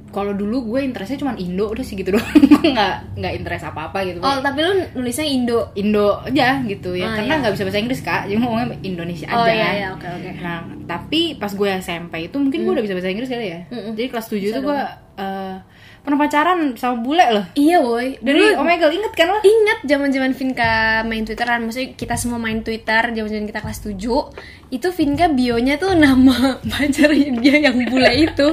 kalau 0.09 0.31
dulu 0.31 0.67
gue 0.67 0.79
interestnya 0.81 1.15
cuma 1.17 1.35
Indo 1.35 1.67
udah 1.67 1.79
sih 1.81 1.95
gitu 1.95 2.11
doang. 2.15 2.27
Gue 2.27 2.67
nggak 2.69 3.15
nggak 3.15 3.33
interest 3.33 3.63
apa 3.65 3.87
apa 3.87 4.03
gitu. 4.03 4.19
Oh 4.19 4.39
tapi 4.39 4.59
lu 4.59 4.71
nulisnya 4.93 5.23
Indo 5.23 5.71
Indo 5.73 6.19
aja 6.21 6.59
gitu 6.61 6.91
ya 6.93 7.05
Ah, 7.05 7.15
karena 7.17 7.33
iya. 7.33 7.39
nggak 7.41 7.53
bisa 7.53 7.63
bahasa 7.63 7.79
Inggris 7.79 8.01
kak 8.01 8.21
jadi 8.25 8.37
ngomongnya 8.37 8.67
Indonesia 8.81 9.23
aja 9.25 9.37
Oh 9.37 9.47
iya 9.47 9.69
iya 9.73 9.87
oke 9.89 10.03
oke 10.03 10.29
nah 10.37 10.57
tapi 10.85 11.35
pas 11.35 11.47
gue 11.49 11.69
SMP 11.77 12.13
itu 12.21 12.35
mungkin 12.35 12.59
gue 12.61 12.73
udah 12.73 12.83
bisa 12.83 12.91
bahasa 12.91 13.07
Inggris 13.09 13.29
kali 13.29 13.47
ya 13.49 13.59
Mm-mm. 13.65 13.93
jadi 13.93 14.07
kelas 14.09 14.27
7 14.27 14.35
itu 14.41 14.59
gue 14.61 14.79
eh, 15.17 15.55
pernah 16.01 16.17
pacaran 16.17 16.73
sama 16.81 16.97
bule 17.05 17.25
loh. 17.29 17.45
Iya 17.53 17.77
woi. 17.81 18.17
dari 18.19 18.41
Dulu 18.41 18.65
Omegle 18.65 18.91
inget 18.97 19.13
kan 19.13 19.29
lo? 19.29 19.39
Ingat 19.45 19.79
zaman-zaman 19.85 20.31
Vinka 20.33 21.05
main 21.05 21.23
Twitteran, 21.23 21.61
maksudnya 21.61 21.93
kita 21.93 22.17
semua 22.17 22.41
main 22.41 22.65
Twitter 22.65 23.13
zaman-zaman 23.13 23.45
kita 23.45 23.61
kelas 23.61 23.79
7 23.85 24.73
itu 24.73 24.87
Vinka 24.89 25.29
bionya 25.29 25.77
tuh 25.77 25.93
nama 25.93 26.57
pacarnya 26.71 27.29
dia 27.37 27.55
yang 27.69 27.77
bule 27.85 28.11
itu. 28.17 28.47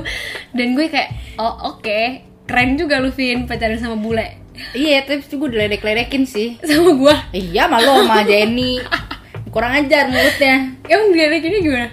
Dan 0.53 0.77
gue 0.77 0.93
kayak 0.93 1.41
oh 1.41 1.75
oke. 1.77 2.29
Keren 2.49 2.81
juga 2.81 3.01
lu 3.01 3.13
Vin 3.13 3.49
pacaran 3.49 3.81
sama 3.81 3.97
bule. 3.97 4.45
Iya 4.77 5.07
tapi 5.09 5.25
gue 5.25 5.49
diledek-ledekin 5.49 6.25
sih. 6.29 6.59
Sama 6.69 6.93
gua. 6.99 7.17
Iya 7.33 7.65
malu 7.71 8.05
sama 8.05 8.27
Jenny. 8.27 8.83
Kurang 9.55 9.73
ajar 9.73 10.13
mulutnya. 10.13 10.77
Emang 10.85 11.17
ini 11.17 11.59
gimana? 11.65 11.89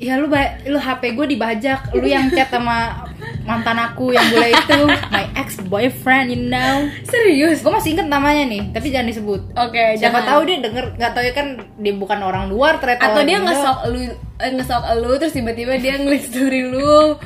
Ya 0.00 0.18
lu 0.18 0.26
ba- 0.26 0.58
lu 0.64 0.80
HP 0.80 1.12
gue 1.14 1.26
dibajak. 1.36 1.92
Lu 1.92 2.06
yang 2.06 2.32
chat 2.32 2.48
sama 2.48 3.06
mantan 3.42 3.78
aku 3.78 4.14
yang 4.14 4.26
bule 4.30 4.48
itu 4.54 4.80
my 5.14 5.26
ex 5.34 5.58
boyfriend 5.66 6.30
you 6.30 6.40
know. 6.48 6.86
Serius? 7.06 7.62
Gue 7.62 7.72
masih 7.74 7.98
inget 7.98 8.08
namanya 8.08 8.44
nih 8.46 8.62
tapi 8.70 8.94
jangan 8.94 9.08
disebut. 9.10 9.40
Oke 9.58 9.98
siapa 9.98 10.22
jangan. 10.22 10.28
tahu 10.30 10.40
dia 10.46 10.56
denger 10.62 10.84
nggak 10.98 11.12
tahu 11.12 11.24
ya 11.26 11.32
kan 11.34 11.46
dia 11.78 11.94
bukan 11.94 12.18
orang 12.22 12.44
luar 12.48 12.78
ternyata 12.78 13.12
atau 13.12 13.22
dia 13.26 13.38
ngesok 13.42 13.78
lu 13.90 14.00
eh, 14.38 14.50
ngesok 14.54 14.82
lu 15.02 15.10
terus 15.18 15.34
tiba-tiba 15.34 15.72
dia 15.78 15.94
story 16.18 16.62
lu. 16.70 17.18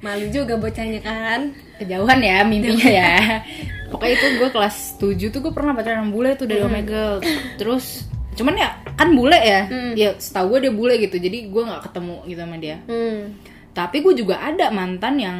Malu 0.00 0.26
juga 0.32 0.56
bocahnya 0.56 1.00
kan. 1.04 1.52
Kejauhan 1.76 2.18
ya 2.24 2.40
mimpinya 2.44 2.88
ya. 2.88 3.14
Pokoknya 3.92 4.14
itu 4.16 4.26
gue 4.38 4.48
kelas 4.54 4.76
7 5.02 5.34
tuh 5.34 5.40
gue 5.42 5.52
pernah 5.52 5.74
pacaran 5.74 6.06
sama 6.06 6.14
bule 6.14 6.30
tuh 6.38 6.46
dari 6.46 6.62
Omegle 6.62 7.18
terus 7.58 8.06
cuman 8.38 8.54
ya 8.56 8.70
kan 8.96 9.12
bule 9.12 9.36
ya. 9.36 9.66
Ya 9.98 10.16
setahu 10.16 10.56
gue 10.56 10.70
dia 10.70 10.72
bule 10.72 10.94
gitu 10.96 11.20
jadi 11.20 11.50
gue 11.50 11.62
nggak 11.62 11.90
ketemu 11.90 12.16
gitu 12.30 12.40
sama 12.40 12.56
dia. 12.56 12.76
Hmm. 12.88 13.36
Tapi 13.72 14.02
gue 14.02 14.14
juga 14.18 14.40
ada 14.42 14.68
mantan 14.74 15.14
yang 15.20 15.38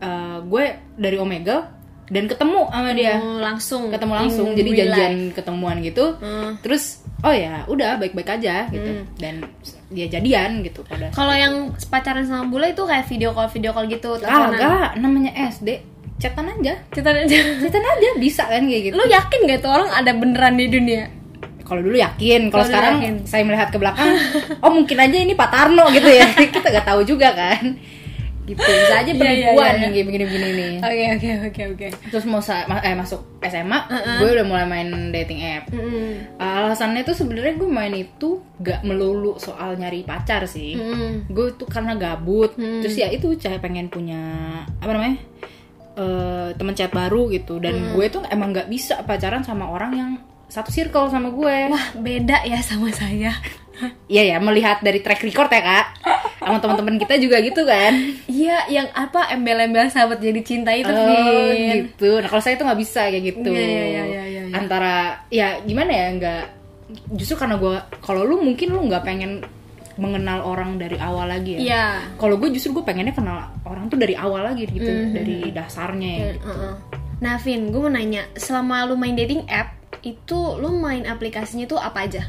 eh, 0.00 0.38
gue 0.44 0.64
dari 0.96 1.16
Omegle 1.20 1.76
dan 2.06 2.24
ketemu 2.30 2.70
sama 2.70 2.90
dia. 2.94 3.18
Oh, 3.18 3.38
langsung. 3.42 3.82
Ketemu 3.90 4.14
langsung 4.14 4.46
in 4.54 4.58
jadi 4.58 4.70
janjian 4.82 5.14
life. 5.14 5.34
ketemuan 5.42 5.76
gitu. 5.82 6.14
Hmm. 6.22 6.54
terus 6.62 7.02
oh 7.24 7.34
ya 7.34 7.66
udah 7.66 7.98
baik-baik 7.98 8.38
aja 8.38 8.70
gitu. 8.70 9.02
Dan 9.18 9.42
dia 9.90 10.06
jadian 10.06 10.62
gitu 10.62 10.86
pada 10.86 11.10
Kalau 11.10 11.34
yang 11.34 11.74
pacaran 11.90 12.26
sama 12.26 12.46
bule 12.46 12.70
itu 12.70 12.82
kayak 12.86 13.06
video 13.10 13.30
call 13.34 13.50
video 13.50 13.70
call 13.74 13.86
gitu 13.90 14.18
ah 14.22 14.50
enggak 14.50 14.98
namanya 15.02 15.34
SD 15.50 15.82
chatan 16.16 16.48
aja. 16.48 16.74
Kita 16.88 17.12
aja. 17.12 17.36
chatan 17.60 17.84
aja 17.84 18.08
bisa 18.16 18.42
kan 18.48 18.62
kayak 18.64 18.82
gitu. 18.90 18.94
Lu 18.96 19.04
yakin 19.04 19.40
gak 19.50 19.60
tuh 19.60 19.70
orang 19.72 19.90
ada 19.92 20.12
beneran 20.16 20.56
di 20.56 20.66
dunia? 20.72 21.12
Kalau 21.66 21.82
dulu 21.82 21.98
yakin 21.98 22.48
kalau 22.48 22.64
sekarang 22.64 22.94
yakin. 22.98 23.14
saya 23.24 23.42
melihat 23.42 23.68
ke 23.68 23.76
belakang 23.76 24.14
oh 24.64 24.70
mungkin 24.70 24.96
aja 24.96 25.16
ini 25.18 25.34
Pak 25.34 25.50
Tarno 25.50 25.90
gitu 25.90 26.06
ya 26.06 26.30
kita 26.54 26.62
nggak 26.64 26.86
tahu 26.86 27.02
juga 27.02 27.28
kan 27.32 27.74
gitu 28.46 28.62
bisa 28.62 28.94
aja 28.96 29.10
penipuan 29.10 29.26
iya, 29.58 29.74
iya. 29.74 29.82
yang 29.82 29.90
kayak 29.90 30.06
begini-begini 30.06 30.48
nih 30.54 30.74
Oke 30.78 31.04
oke 31.10 31.30
oke 31.42 31.62
oke. 31.68 31.86
terus 32.08 32.24
mau 32.24 32.38
sa- 32.38 32.62
ma- 32.64 32.78
eh, 32.78 32.94
masuk 32.94 33.42
SMA 33.42 33.78
gue 34.16 34.28
udah 34.30 34.46
mulai 34.46 34.62
main 34.64 34.86
dating 35.10 35.42
app 35.42 35.66
Mm-mm. 35.68 36.38
alasannya 36.38 37.02
tuh 37.02 37.10
sebenarnya 37.12 37.54
gue 37.54 37.66
main 37.66 37.90
itu 37.92 38.28
gak 38.56 38.80
melulu 38.80 39.34
soal 39.36 39.74
nyari 39.74 40.00
pacar 40.00 40.46
sih 40.46 40.78
Mm. 40.78 41.26
gue 41.26 41.46
tuh 41.52 41.66
karena 41.66 41.94
gabut 41.94 42.54
Hmm. 42.54 42.80
terus 42.80 42.94
ya 42.94 43.10
itu 43.10 43.34
cah 43.34 43.58
pengen 43.58 43.86
punya 43.86 44.22
apa 44.78 44.90
namanya 44.90 45.18
eh 45.96 46.48
teman 46.54 46.74
chat 46.74 46.92
baru 46.92 47.26
gitu 47.28 47.58
dan 47.58 47.74
Hmm. 47.74 47.92
gue 47.94 48.06
tuh 48.08 48.22
emang 48.28 48.52
nggak 48.52 48.68
bisa 48.68 49.02
pacaran 49.02 49.40
sama 49.40 49.66
orang 49.66 49.90
yang 49.92 50.10
satu 50.46 50.70
circle 50.70 51.06
sama 51.06 51.28
gue 51.28 51.56
Wah 51.68 51.86
beda 51.94 52.42
ya 52.42 52.58
sama 52.60 52.88
saya. 52.90 53.34
iya 54.06 54.22
ya 54.26 54.36
melihat 54.38 54.80
dari 54.80 54.98
track 54.98 55.20
record 55.20 55.46
ya 55.46 55.60
kak 55.60 55.86
sama 56.38 56.56
teman-teman 56.58 56.96
kita 56.96 57.18
juga 57.18 57.36
gitu 57.38 57.60
kan 57.62 57.92
Iya 58.24 58.64
yang 58.70 58.88
apa 58.90 59.28
embel-embel 59.28 59.86
sahabat 59.86 60.16
jadi 60.16 60.40
cinta 60.40 60.72
itu 60.72 60.88
oh 60.88 61.04
Vin. 61.04 61.84
gitu 61.84 62.16
nah 62.16 62.26
kalau 62.26 62.40
saya 62.40 62.56
tuh 62.56 62.64
nggak 62.64 62.80
bisa 62.80 63.04
kayak 63.04 63.24
gitu 63.26 63.50
Iya, 63.50 63.60
iya, 63.60 63.68
iya, 63.68 63.84
iya, 63.84 64.02
iya, 64.24 64.42
iya. 64.42 64.54
antara 64.54 64.94
ya 65.28 65.60
gimana 65.60 65.90
ya 65.90 66.06
nggak 66.10 66.42
justru 67.12 67.36
karena 67.36 67.58
gue 67.58 67.74
kalau 68.00 68.22
lu 68.22 68.40
mungkin 68.40 68.70
lu 68.70 68.80
nggak 68.82 69.04
pengen 69.04 69.44
mengenal 69.96 70.44
orang 70.46 70.76
dari 70.76 70.96
awal 70.96 71.26
lagi 71.26 71.56
ya 71.56 71.60
Iya. 71.60 71.84
kalau 72.16 72.36
gue 72.36 72.48
justru 72.50 72.72
gue 72.72 72.84
pengennya 72.86 73.12
kenal 73.12 73.36
orang 73.62 73.88
tuh 73.88 73.96
dari 73.96 74.12
awal 74.12 74.40
lagi 74.42 74.64
gitu 74.64 74.86
Mhm. 74.86 75.12
dari 75.12 75.36
dasarnya 75.50 76.10
ya 76.14 76.24
gitu. 76.32 76.46
Heeh. 76.46 76.74
Nah 77.16 77.40
Vin, 77.40 77.68
gue 77.68 77.80
mau 77.80 77.88
nanya, 77.88 78.28
selama 78.32 78.84
lu 78.84 78.92
main 78.94 79.12
dating 79.12 79.44
app 79.46 79.72
itu 80.02 80.40
lu 80.56 80.74
main 80.74 81.04
aplikasinya 81.04 81.64
tuh 81.64 81.78
apa 81.78 82.02
aja? 82.02 82.24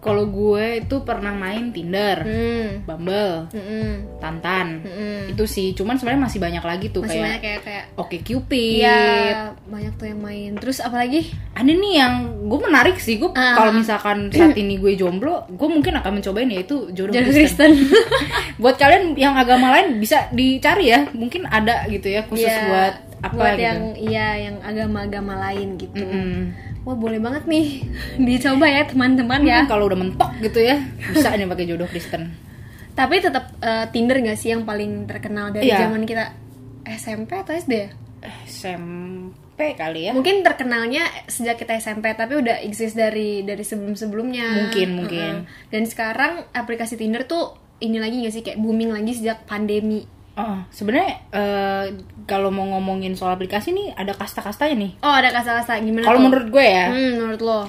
kalau 0.00 0.24
gue 0.24 0.80
itu 0.80 1.04
pernah 1.04 1.28
main 1.28 1.68
Tinder 1.68 2.24
Hmm. 2.24 2.88
Bumble 2.88 3.52
Mm-mm. 3.52 4.16
Tantan 4.16 4.80
Mm-mm. 4.80 5.28
itu 5.28 5.44
sih 5.44 5.76
cuman 5.76 5.92
sebenarnya 5.94 6.24
masih 6.24 6.40
banyak 6.40 6.64
lagi 6.64 6.86
tuh 6.88 7.04
Masih 7.04 7.20
kayak 7.20 7.26
banyak 7.28 7.40
kayak 7.42 7.60
kayak 7.60 7.84
Oke 8.00 8.16
Cupid 8.24 8.80
Iya, 8.80 9.52
banyak 9.62 9.92
tuh 9.94 10.06
yang 10.08 10.20
main. 10.24 10.50
Terus 10.56 10.80
apa 10.80 10.96
lagi? 10.96 11.28
ada 11.52 11.68
nih 11.68 11.94
yang 11.94 12.14
gue 12.48 12.58
menarik 12.58 12.96
sih 12.96 13.20
gue 13.20 13.28
Ah. 13.30 13.52
kalau 13.52 13.76
misalkan 13.76 14.32
saat 14.32 14.56
ini 14.56 14.80
gue 14.80 14.96
jomblo 14.96 15.44
gue 15.46 15.68
mungkin 15.68 15.92
akan 15.94 16.16
mencobain 16.16 16.48
yaitu 16.48 16.88
jodoh, 16.90 17.12
Jodoh 17.12 17.28
Kristen. 17.28 17.68
Kristen. 17.68 17.92
buat 18.64 18.80
kalian 18.80 19.12
yang 19.14 19.36
agama 19.36 19.68
lain 19.70 20.00
bisa 20.00 20.32
dicari 20.32 20.88
ya 20.88 21.12
mungkin 21.12 21.44
ada 21.44 21.84
gitu 21.86 22.08
ya 22.08 22.24
khusus 22.24 22.48
Iya, 22.48 22.64
buat 22.64 22.94
apa 23.20 23.36
buat 23.36 23.52
gitu 23.52 23.64
yang 23.68 23.80
iya 24.00 24.28
yang 24.48 24.56
agama-agama 24.64 25.36
lain 25.44 25.76
gitu. 25.76 26.00
Mm-mm. 26.00 26.69
Wah 26.80 26.94
boleh 26.94 27.18
banget 27.18 27.44
nih 27.44 27.84
dicoba 28.26 28.64
ya 28.64 28.82
teman-teman 28.84 29.40
ya. 29.40 29.62
Mungkin 29.62 29.68
kalau 29.68 29.84
udah 29.86 29.98
mentok 29.98 30.30
gitu 30.40 30.58
ya 30.58 30.80
bisa 31.08 31.30
nih 31.30 31.44
pakai 31.44 31.66
jodoh 31.66 31.86
Kristen 31.86 32.32
Tapi 32.90 33.18
tetap 33.18 33.52
eh, 33.58 33.86
Tinder 33.88 34.18
gak 34.18 34.34
sih 34.34 34.50
yang 34.50 34.64
paling 34.64 35.04
terkenal 35.04 35.50
dari 35.50 35.68
Iya. 35.68 35.86
zaman 35.86 36.04
kita 36.04 36.32
SMP 36.86 37.36
atau 37.36 37.52
SD 37.52 37.72
ya? 37.72 37.88
SMP 38.44 39.32
kali 39.74 40.08
ya 40.08 40.12
Mungkin 40.12 40.40
terkenalnya 40.40 41.04
sejak 41.26 41.56
kita 41.56 41.76
SMP 41.76 42.12
tapi 42.12 42.36
udah 42.36 42.60
exist 42.60 42.92
dari 42.92 43.40
dari 43.40 43.60
sebelum-sebelumnya. 43.60 44.46
Mungkin, 44.66 44.88
mungkin. 44.96 45.32
Heeh. 45.44 45.68
Dan 45.68 45.82
sekarang 45.84 46.48
aplikasi 46.50 46.96
Tinder 46.96 47.24
tuh 47.24 47.54
ini 47.78 47.96
lagi 47.96 48.20
gak 48.20 48.34
sih 48.34 48.42
kayak 48.42 48.58
booming 48.58 48.90
lagi 48.90 49.12
sejak 49.14 49.44
pandemi. 49.44 50.04
Oh, 50.40 50.56
sebenarnya 50.68 51.10
eh, 51.30 51.84
kalau 52.24 52.48
mau 52.48 52.64
ngomongin 52.66 53.12
soal 53.12 53.34
aplikasi 53.34 53.70
nih 53.70 53.92
ada 53.92 54.12
kasta-kastanya 54.12 54.76
nih. 54.78 54.92
Oh 55.00 55.12
ada 55.12 55.28
kasta-kasta 55.28 55.76
gimana? 55.78 56.02
Kalau 56.02 56.16
menurut 56.18 56.48
gue 56.48 56.64
ya, 56.64 56.88
Hmm, 56.88 57.12
menurut 57.18 57.40
lo? 57.40 57.60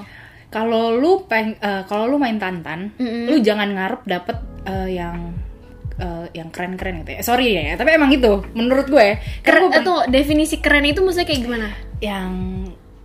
kalau 0.48 0.92
lu 0.92 1.24
peng 1.24 1.52
eh, 1.54 1.82
kalau 1.84 2.04
lu 2.06 2.16
main 2.16 2.36
tantan, 2.36 2.92
Mm-mm. 2.96 3.24
lu 3.26 3.38
jangan 3.38 3.68
ngarep 3.68 4.04
dapet 4.04 4.36
eh, 4.64 4.88
yang 4.94 5.32
eh, 5.96 6.26
yang 6.32 6.48
keren-keren 6.48 7.00
gitu 7.00 7.10
ya. 7.12 7.20
Sorry 7.20 7.46
ya, 7.52 7.72
tapi 7.74 7.92
emang 7.92 8.08
gitu 8.08 8.40
menurut 8.52 8.84
gue. 8.86 9.16
Keren, 9.40 9.68
atau 9.70 10.04
definisi 10.06 10.56
keren 10.58 10.84
itu 10.84 11.00
maksudnya 11.00 11.28
kayak 11.28 11.42
gimana? 11.42 11.68
yang 12.00 12.32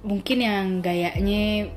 mungkin 0.01 0.37
yang 0.39 0.65
gayanya 0.81 1.69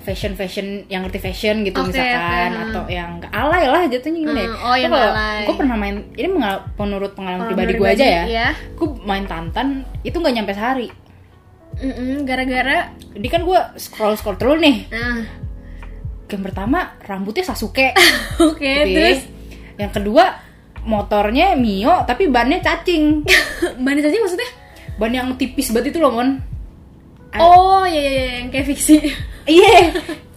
fashion 0.00 0.32
fashion 0.34 0.66
yang 0.86 1.06
ngerti 1.06 1.20
fashion 1.20 1.62
gitu 1.62 1.80
Oke, 1.80 1.94
misalkan 1.94 2.50
oke, 2.52 2.62
atau 2.70 2.82
yang 2.90 3.10
nggak 3.20 3.32
alay 3.32 3.64
lah 3.68 3.82
jatuhnya 3.86 4.18
gimana 4.22 4.40
ya. 4.40 4.48
Hmm, 4.50 4.66
oh, 4.66 4.76
yang 4.76 4.92
alay. 4.92 5.40
gue 5.46 5.54
pernah 5.56 5.76
main 5.76 5.96
ini 6.14 6.28
mengal- 6.28 6.64
menurut 6.76 7.12
pengalaman 7.14 7.44
pribadi 7.48 7.72
gue 7.76 7.88
aja 7.88 8.06
ya. 8.06 8.22
iya. 8.26 8.48
gue 8.74 8.88
main 9.06 9.24
tantan 9.24 9.84
itu 10.02 10.16
nggak 10.16 10.34
nyampe 10.36 10.52
sehari. 10.52 10.88
Mm-mm, 11.80 12.26
gara-gara? 12.28 12.92
Jadi 13.14 13.28
kan 13.30 13.40
gue 13.46 13.60
scroll 13.78 14.18
scroll 14.18 14.36
terus 14.36 14.58
nih. 14.58 14.90
Nah 14.90 15.40
yang 16.30 16.42
pertama 16.46 16.94
rambutnya 17.04 17.42
Sasuke. 17.42 17.90
Oke 18.50 18.62
gitu 18.86 18.90
ya. 18.90 18.96
terus? 18.96 19.20
Yang 19.76 19.92
kedua 20.00 20.24
motornya 20.86 21.58
Mio 21.58 22.06
tapi 22.06 22.30
bannya 22.30 22.62
cacing. 22.62 23.26
Bandit 23.84 24.06
aja 24.06 24.18
maksudnya? 24.18 24.50
Ban 24.96 25.12
yang 25.12 25.28
tipis 25.34 25.74
banget 25.74 25.92
itu 25.92 25.98
loh 25.98 26.14
mon. 26.14 26.38
Oh 27.38 27.86
iya 27.86 28.00
iya 28.02 28.10
iya, 28.10 28.32
yang 28.42 28.48
kayak 28.50 28.66
fiksi 28.74 28.96
Iya, 29.48 29.76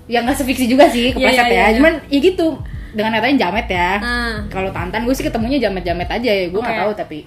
yang 0.07 0.23
nggak 0.27 0.37
sefiksi 0.39 0.67
juga 0.67 0.87
sih 0.91 1.15
kepleset 1.15 1.47
iya, 1.47 1.55
ya. 1.55 1.65
iya. 1.71 1.77
Cuman 1.79 1.93
ya 2.07 2.19
gitu 2.19 2.47
dengan 2.93 3.11
katanya 3.17 3.37
jamet 3.47 3.67
ya. 3.71 3.91
Ah. 3.99 4.35
Kalau 4.51 4.69
Tantan 4.69 5.03
gue 5.07 5.15
sih 5.17 5.25
ketemunya 5.25 5.57
jamet-jamet 5.63 6.09
aja 6.09 6.31
ya. 6.31 6.45
Gue 6.51 6.59
nggak 6.61 6.77
Oke. 6.77 6.83
tahu 6.85 6.93
tapi. 6.95 7.19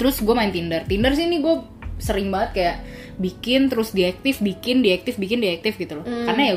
Terus 0.00 0.16
gue 0.22 0.34
main 0.34 0.50
Tinder. 0.50 0.82
Tinder 0.88 1.12
sih 1.14 1.26
ini 1.28 1.38
gue 1.38 1.54
sering 2.02 2.32
banget 2.32 2.50
kayak 2.56 2.76
bikin 3.14 3.70
terus 3.70 3.94
diaktif, 3.94 4.42
bikin 4.42 4.82
diaktif, 4.82 5.14
bikin 5.20 5.38
diaktif 5.38 5.78
gitu 5.78 6.02
loh. 6.02 6.06
Hmm. 6.06 6.26
Karena 6.26 6.42
ya 6.42 6.54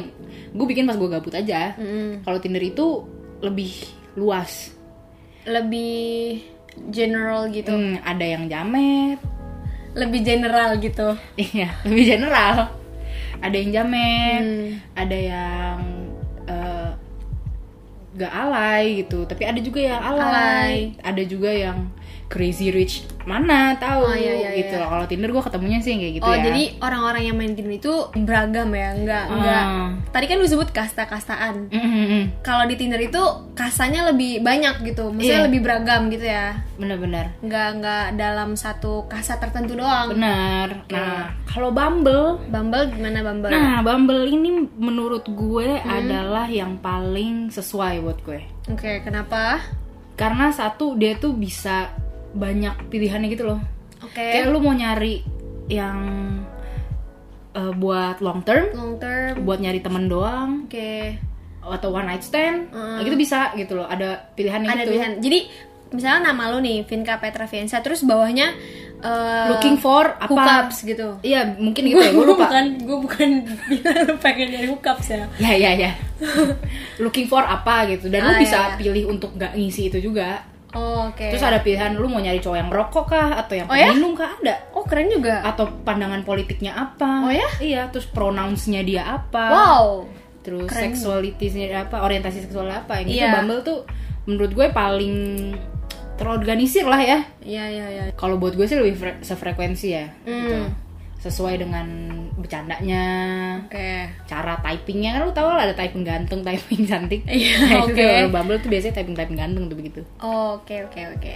gue 0.54 0.66
bikin 0.66 0.90
pas 0.90 0.98
gue 0.98 1.10
gabut 1.10 1.34
aja. 1.36 1.78
Mm-mm. 1.78 2.26
Kalau 2.26 2.40
Tinder 2.42 2.64
itu 2.64 3.06
lebih 3.44 3.74
luas. 4.18 4.74
lebih 5.48 6.44
general 6.92 7.48
gitu 7.50 7.72
Hmm, 7.72 8.04
ada 8.04 8.26
yang 8.28 8.52
jamet, 8.52 9.16
lebih 9.96 10.22
general 10.28 10.76
gitu 10.78 11.16
iya 11.40 11.72
lebih 11.88 12.04
general. 12.04 12.68
Ada 13.42 13.56
yang 13.56 13.72
jamet, 13.74 14.42
Hmm. 14.44 14.70
ada 14.96 15.18
yang 15.18 15.78
eh, 16.48 16.90
gak 18.18 18.34
alay 18.34 19.06
gitu 19.06 19.30
tapi 19.30 19.46
ada 19.46 19.60
juga 19.62 19.78
yang 19.78 20.02
alay, 20.02 20.26
Alay. 20.26 20.74
ada 21.06 21.22
juga 21.28 21.52
yang 21.54 21.86
crazy 22.28 22.70
rich 22.70 23.08
mana 23.24 23.76
tahu 23.76 24.04
Oh, 24.04 24.16
iya, 24.16 24.40
iya, 24.40 24.50
gitu 24.56 24.72
iya. 24.72 24.80
loh. 24.80 24.90
Kalau 24.90 25.06
Tinder 25.06 25.28
gue 25.28 25.44
ketemunya 25.44 25.80
sih 25.80 25.92
kayak 25.94 26.14
gitu 26.16 26.24
oh 26.24 26.32
ya. 26.32 26.44
jadi 26.48 26.64
orang-orang 26.80 27.22
yang 27.24 27.36
main 27.36 27.52
Tinder 27.52 27.76
itu 27.76 27.94
beragam 28.16 28.72
ya? 28.72 28.96
Nggak 28.96 29.24
nggak. 29.30 29.64
Ah. 29.68 29.90
tadi 30.10 30.26
kan 30.26 30.38
lu 30.38 30.48
sebut 30.48 30.70
kasta-kastaan. 30.72 31.68
Mm, 31.68 31.76
mm, 31.78 32.06
mm. 32.08 32.24
kalau 32.40 32.64
di 32.64 32.76
Tinder 32.76 32.96
itu 32.98 33.20
kastanya 33.52 34.08
lebih 34.08 34.40
banyak 34.40 34.80
gitu. 34.86 35.12
Maksudnya 35.12 35.40
Iya. 35.40 35.48
lebih 35.48 35.60
beragam 35.60 36.08
gitu 36.08 36.24
ya? 36.24 36.56
Bener-bener 36.76 37.36
nggak 37.42 37.68
nggak 37.78 38.06
dalam 38.16 38.56
satu 38.56 39.04
kasta 39.06 39.36
tertentu 39.36 39.76
doang. 39.76 40.08
Bener 40.10 40.88
nah 40.88 41.36
kalau 41.46 41.68
Bumble? 41.70 42.40
Bumble 42.48 42.92
gimana 42.92 43.24
Bumble? 43.24 43.52
Nah 43.52 43.84
Bumble 43.84 44.24
ini 44.26 44.72
menurut 44.74 45.28
gue 45.28 45.76
Hmm. 45.78 46.00
adalah 46.00 46.48
yang 46.48 46.80
paling 46.80 47.52
sesuai 47.52 48.00
buat 48.00 48.20
gue. 48.24 48.40
Oke 48.68 49.04
kenapa? 49.04 49.60
Karena 50.16 50.48
satu 50.50 50.96
dia 50.96 51.14
tuh 51.14 51.36
bisa 51.36 51.92
banyak 52.30 52.88
pilihannya 52.88 53.28
gitu 53.30 53.46
loh. 53.46 53.60
Oke. 54.00 54.20
Kayak 54.22 54.50
lu 54.50 54.60
mau 54.60 54.72
nyari 54.72 55.22
yang 55.68 55.98
eh, 57.52 57.74
buat 57.74 58.20
long 58.20 58.42
term 58.42 58.72
long 58.72 58.96
term. 58.98 59.44
buat 59.44 59.58
nyari 59.58 59.80
temen 59.80 60.06
doang 60.06 60.66
oke. 60.66 60.94
atau 61.68 61.90
one 61.90 62.08
night 62.08 62.22
stand 62.22 62.70
Hmm. 62.70 63.02
gitu 63.02 63.16
bisa 63.16 63.52
gitu 63.54 63.76
loh. 63.76 63.86
Ada 63.86 64.32
pilihannya 64.32 64.68
ada 64.68 64.82
gitu. 64.82 64.90
pilihan. 64.90 65.12
Jadi 65.20 65.40
misalnya 65.90 66.32
nama 66.32 66.48
lu 66.48 66.60
nih 66.60 66.84
Vinka 66.84 67.16
Petra 67.18 67.44
Fiensa 67.44 67.80
terus 67.80 68.04
bawahnya 68.04 68.52
eh, 68.98 69.46
looking 69.50 69.76
for 69.76 70.16
apa? 70.16 70.28
hookups 70.28 70.84
gitu. 70.84 71.20
Iya 71.22 71.56
mungkin 71.56 71.84
gitu 71.86 71.98
ya 71.98 72.10
gue 72.10 72.26
lupa. 72.26 72.48
bukan 72.48 72.66
gue 72.80 72.98
bukan 73.02 73.30
pengen 74.18 74.48
nyari 74.50 74.68
hookups 74.68 75.08
ya. 75.10 75.24
Ya 75.38 75.54
ya 75.54 75.72
ya. 75.76 75.92
Looking 76.98 77.28
for 77.28 77.42
apa 77.42 77.86
gitu. 77.88 78.08
Dan 78.08 78.24
lu 78.24 78.32
Ah, 78.32 78.40
bisa 78.40 78.60
iya. 78.68 78.76
pilih 78.76 79.04
untuk 79.08 79.34
nggak 79.34 79.54
ngisi 79.54 79.88
itu 79.88 80.02
juga 80.02 80.42
oh, 80.78 81.10
oke. 81.10 81.26
Terus 81.26 81.42
ada 81.42 81.60
pilihan 81.60 81.92
lu 81.92 82.06
mau 82.06 82.18
nyari 82.18 82.38
cowok 82.38 82.54
yang 82.56 82.70
merokok 82.70 83.06
kah 83.08 83.34
atau 83.36 83.54
yang 83.56 83.66
Oh, 83.66 83.74
ya? 83.74 83.90
peminum 83.90 84.14
kah? 84.14 84.38
Ada. 84.38 84.70
Oh 84.72 84.84
keren 84.84 85.10
juga. 85.10 85.42
Atau 85.42 85.66
pandangan 85.82 86.22
politiknya 86.22 86.72
apa? 86.72 87.26
Oh, 87.26 87.34
ya? 87.34 87.50
iya 87.58 87.90
terus 87.90 88.06
pronounsnya 88.06 88.82
dia 88.82 89.04
apa? 89.04 89.46
Wow. 89.48 89.86
Terus 90.40 90.70
seksualitasnya 90.70 91.68
apa 91.82 92.00
orientasi 92.00 92.40
seksual 92.42 92.70
apa? 92.70 93.02
Yang 93.02 93.08
itu 93.10 93.18
Iya. 93.18 93.32
Bumble 93.36 93.62
tuh 93.62 93.80
menurut 94.24 94.52
gue 94.54 94.68
paling 94.70 95.16
terorganisir 96.14 96.84
lah 96.84 96.98
ya. 97.00 97.20
Iya 97.40 97.64
iya 97.68 97.86
iya. 97.88 98.04
Kalau 98.14 98.36
buat 98.36 98.54
gue 98.54 98.64
sih 98.64 98.74
lebih 98.74 98.96
fre- 98.96 99.20
sefrekuensi 99.20 99.88
ya 99.90 100.06
gitu. 100.24 100.87
Sesuai 101.18 101.58
dengan 101.58 101.88
bercandanya 102.38 103.04
oke. 103.64 103.90
cara 104.26 104.54
typingnya. 104.60 105.14
Kan 105.14 105.22
lu 105.22 105.32
tau 105.32 105.50
lah 105.50 105.64
ada 105.64 105.74
typing 105.74 106.02
ganteng 106.02 106.42
typing 106.42 106.84
cantik. 106.84 107.26
Iya, 107.30 107.54
Nah, 107.58 107.72
itu 107.82 107.84
oke. 107.84 107.96
tuh, 107.96 108.06
kalau 108.08 108.30
Bumble 108.32 108.60
tuh 108.60 108.70
biasanya 108.70 108.94
typing 108.96 109.16
typing 109.16 109.36
ganteng 109.36 109.64
tuh 109.66 109.76
begitu. 109.76 110.02
Oke 110.20 110.84
oke 110.84 111.02
oke. 111.12 111.34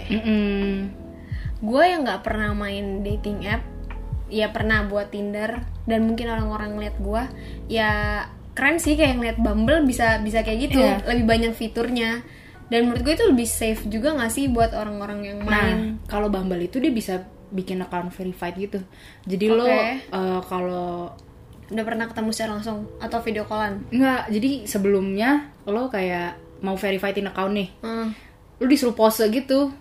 Gue 1.58 1.82
yang 1.84 2.02
nggak 2.02 2.22
pernah 2.22 2.50
main 2.52 3.00
dating 3.00 3.44
app 3.44 3.62
ya 4.26 4.48
pernah 4.48 4.82
buat 4.82 5.08
Tinder 5.08 5.60
dan 5.84 6.00
mungkin 6.02 6.26
orang-orang 6.26 6.72
ngeliat 6.72 6.96
gue 6.96 7.22
ya 7.68 8.24
keren 8.52 8.76
sih 8.76 8.94
kayak 8.94 9.14
ngeliat 9.14 9.38
Bumble 9.38 9.82
bisa 9.82 10.18
bisa 10.18 10.40
kayak 10.40 10.70
gitu. 10.70 10.80
Iya. 10.80 11.02
lebih 11.06 11.26
banyak 11.26 11.52
fiturnya. 11.52 12.22
Dan 12.66 12.88
menurut 12.88 13.04
gue 13.04 13.12
itu 13.12 13.26
lebih 13.26 13.44
safe 13.44 13.84
juga 13.84 14.16
nggak 14.16 14.32
sih 14.32 14.48
buat 14.48 14.72
orang-orang 14.72 15.20
yang 15.22 15.38
Nah, 15.40 15.50
main? 15.60 15.78
kalau 16.06 16.26
Bumble 16.26 16.62
itu 16.62 16.78
dia 16.78 16.88
bisa 16.88 17.20
bikin 17.52 17.78
account 17.78 18.08
verified 18.10 18.56
gitu. 18.56 18.80
Jadi 19.22 19.46
lo 19.46 19.62
Oke. 19.62 20.00
eh, 20.02 20.40
kalau 20.42 21.12
udah 21.68 21.84
pernah 21.84 22.04
ketemu 22.04 22.30
secara 22.30 22.50
langsung 22.52 22.84
atau 22.98 23.20
video 23.20 23.44
callan 23.44 23.80
enggak, 23.88 24.28
jadi 24.28 24.64
sebelumnya 24.64 25.30
lo 25.62 25.86
kayak 25.86 26.36
mau 26.60 26.74
verifyin 26.74 27.26
account 27.26 27.52
nih, 27.52 27.68
Hmm, 27.78 28.12
lo 28.56 28.66
disuruh 28.66 28.92
pose 28.92 29.24
gitu, 29.26 29.72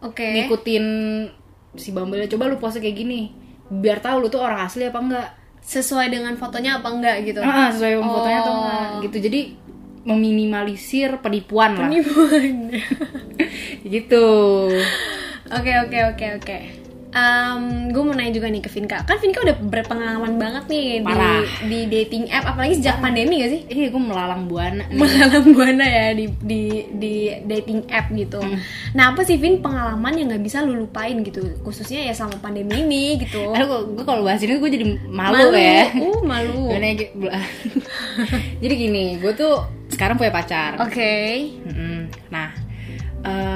oke 0.00 0.26
ngikutin 0.26 0.84
si 1.72 1.90
Bumble 1.90 2.26
coba 2.26 2.46
lu 2.46 2.56
pose 2.56 2.76
kayak 2.76 2.96
gini, 2.96 3.30
biar 3.68 3.98
tahu 3.98 4.20
lu 4.20 4.28
tuh 4.28 4.38
orang 4.38 4.64
asli 4.64 4.84
apa 4.84 4.98
enggak. 4.98 5.28
sesuai 5.60 6.08
dengan 6.08 6.34
fotonya 6.34 6.80
apa 6.80 6.88
enggak 6.88 7.16
gitu 7.22 7.38
Ah, 7.38 7.68
sesuai 7.68 7.92
sama 7.94 8.10
fotonya 8.10 8.38
atau 8.40 8.50
Oh. 8.50 8.58
enggak 8.58 8.88
gitu. 9.04 9.16
Jadi 9.20 9.40
meminimalisir 10.02 11.20
penipuan 11.20 11.76
lah. 11.76 11.84
Penipuan. 11.86 12.72
gitu. 13.94 14.26
Oke 15.46 15.72
oke 15.78 15.98
oke 16.10 16.26
oke. 16.40 16.58
Gue 17.90 18.02
mau 18.06 18.14
nanya 18.14 18.32
juga 18.38 18.46
nih 18.46 18.62
ke 18.62 18.70
Vinka. 18.70 19.02
Kan 19.02 19.18
Vinka 19.18 19.42
udah 19.42 19.56
berpengalaman 19.58 20.38
banget 20.38 20.64
nih 20.70 21.02
Parah. 21.02 21.42
di, 21.42 21.66
di 21.66 21.80
dating 21.90 22.30
app, 22.30 22.54
apalagi 22.54 22.78
sejak 22.78 23.02
pandemi 23.02 23.42
gak 23.42 23.50
sih? 23.50 23.62
Iya, 23.66 23.86
gue 23.90 24.02
melalang 24.02 24.46
buana. 24.46 24.86
nih. 24.86 24.98
Mengalam 24.98 25.44
buana 25.50 25.86
ya 25.86 26.06
di, 26.14 26.26
di 26.38 26.62
di 26.94 27.14
dating 27.44 27.90
app 27.90 28.14
gitu. 28.14 28.38
Hmm. 28.38 28.58
Nah 28.94 29.10
apa 29.10 29.26
sih 29.26 29.36
Vin 29.42 29.58
pengalaman 29.58 30.14
yang 30.14 30.30
nggak 30.30 30.44
bisa 30.44 30.62
lu 30.62 30.86
lupain 30.86 31.18
gitu, 31.26 31.42
khususnya 31.66 32.06
ya 32.06 32.14
selama 32.14 32.38
pandemi 32.38 32.78
ini 32.78 33.18
gitu. 33.18 33.50
Aduh, 33.52 33.90
gue 33.96 34.04
kalau 34.06 34.22
bahas 34.22 34.38
ini 34.46 34.62
gue 34.62 34.70
jadi 34.70 34.86
malu, 35.10 35.50
ya. 35.54 35.90
Uh 35.98 36.20
malu. 36.22 36.70
Jadi 38.62 38.74
gini, 38.76 39.16
gue 39.18 39.32
tuh 39.34 39.64
sekarang 39.90 40.14
punya 40.20 40.30
pacar. 40.30 40.78
Oke. 40.84 41.48
Mm-mm. 41.66 42.08
Nah, 42.30 42.48
eh, 43.24 43.49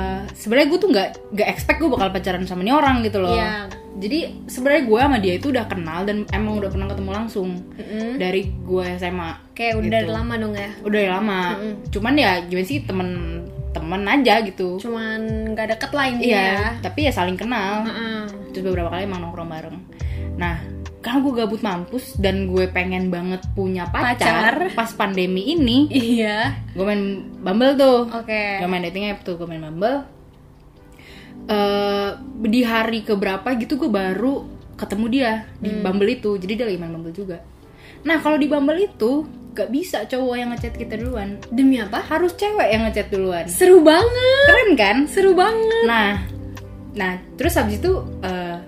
sebenarnya 0.45 0.69
gue 0.69 0.79
tuh 0.79 0.91
nggak 0.93 1.09
nggak 1.33 1.49
expect 1.49 1.81
gue 1.81 1.89
bakal 1.89 2.13
pacaran 2.13 2.45
sama 2.45 2.61
nih 2.61 2.77
orang 2.77 3.01
gitu 3.01 3.19
loh. 3.19 3.33
Iya. 3.33 3.73
Jadi 3.95 4.19
sebenarnya 4.45 4.83
gue 4.85 4.99
sama 5.01 5.19
dia 5.19 5.35
itu 5.35 5.49
udah 5.49 5.65
kenal 5.65 6.03
dan 6.03 6.29
emang 6.29 6.59
udah 6.59 6.69
pernah 6.69 6.91
ketemu 6.91 7.11
langsung 7.15 7.49
Mm-mm. 7.73 8.19
dari 8.19 8.51
gue 8.51 8.85
SMA. 8.99 9.31
Kayak 9.55 9.75
udah 9.81 10.01
Gitu. 10.03 10.13
lama 10.13 10.35
dong 10.37 10.53
ya. 10.53 10.71
Udah 10.83 11.01
lama. 11.11 11.41
Cuman 11.89 12.15
ya 12.15 12.43
gimana 12.43 12.67
sih 12.67 12.83
temen 12.83 13.09
temen 13.71 14.03
aja 14.05 14.43
gitu. 14.43 14.77
Cuman 14.77 15.19
nggak 15.51 15.67
deket 15.73 15.91
lah 15.91 16.05
intinya 16.07 16.27
Iya. 16.37 16.45
ya. 16.53 16.69
Tapi 16.83 16.99
ya 17.07 17.13
saling 17.15 17.35
kenal. 17.35 17.87
Heeh. 17.87 18.21
Terus 18.51 18.65
beberapa 18.67 18.91
kali 18.91 19.07
emang 19.07 19.23
nongkrong 19.23 19.49
bareng. 19.49 19.79
Nah, 20.35 20.59
karena 20.99 21.19
gue 21.21 21.33
gabut 21.37 21.61
mampus 21.61 22.17
dan 22.17 22.49
gue 22.49 22.67
pengen 22.67 23.07
banget 23.09 23.45
punya 23.53 23.87
pacar, 23.87 24.17
Pacar. 24.17 24.55
pas 24.75 24.91
pandemi 24.91 25.53
ini, 25.53 25.87
Iya. 25.87 26.55
gue 26.73 26.83
main 26.83 27.03
Bumble 27.39 27.77
tuh. 27.77 28.11
Oke. 28.11 28.59
Gak 28.59 28.67
main 28.67 28.83
dating 28.83 29.07
app 29.07 29.23
tuh, 29.23 29.37
gue 29.37 29.45
main 29.45 29.61
Bumble. 29.61 30.03
Eh, 31.45 32.11
di 32.45 32.65
hari 32.65 33.05
keberapa 33.05 33.53
gitu 33.61 33.77
gue 33.77 33.93
baru 33.93 34.49
ketemu 34.81 35.07
dia 35.13 35.33
di 35.61 35.69
Hmm. 35.71 35.85
Bumble 35.85 36.17
itu. 36.17 36.41
Jadi 36.41 36.53
dia 36.57 36.65
lagi 36.65 36.79
main 36.81 36.93
Bumble 36.93 37.13
juga. 37.13 37.39
Nah, 38.05 38.21
kalau 38.25 38.41
di 38.41 38.49
Bumble 38.49 38.81
itu 38.81 39.29
gak 39.55 39.71
bisa 39.71 40.03
cowok 40.09 40.35
yang 40.35 40.51
ngechat 40.51 40.75
kita 40.75 40.99
duluan. 40.99 41.39
Demi 41.53 41.79
apa? 41.79 42.01
Harus 42.01 42.35
cewek 42.35 42.69
yang 42.73 42.89
ngechat 42.89 43.13
duluan. 43.13 43.45
Seru 43.47 43.85
banget. 43.85 44.47
Keren 44.51 44.71
kan? 44.75 44.97
Seru 45.07 45.33
banget. 45.37 45.85
Nah, 45.87 46.25
nah 46.97 47.21
terus 47.39 47.55
habis 47.61 47.79
itu 47.79 47.93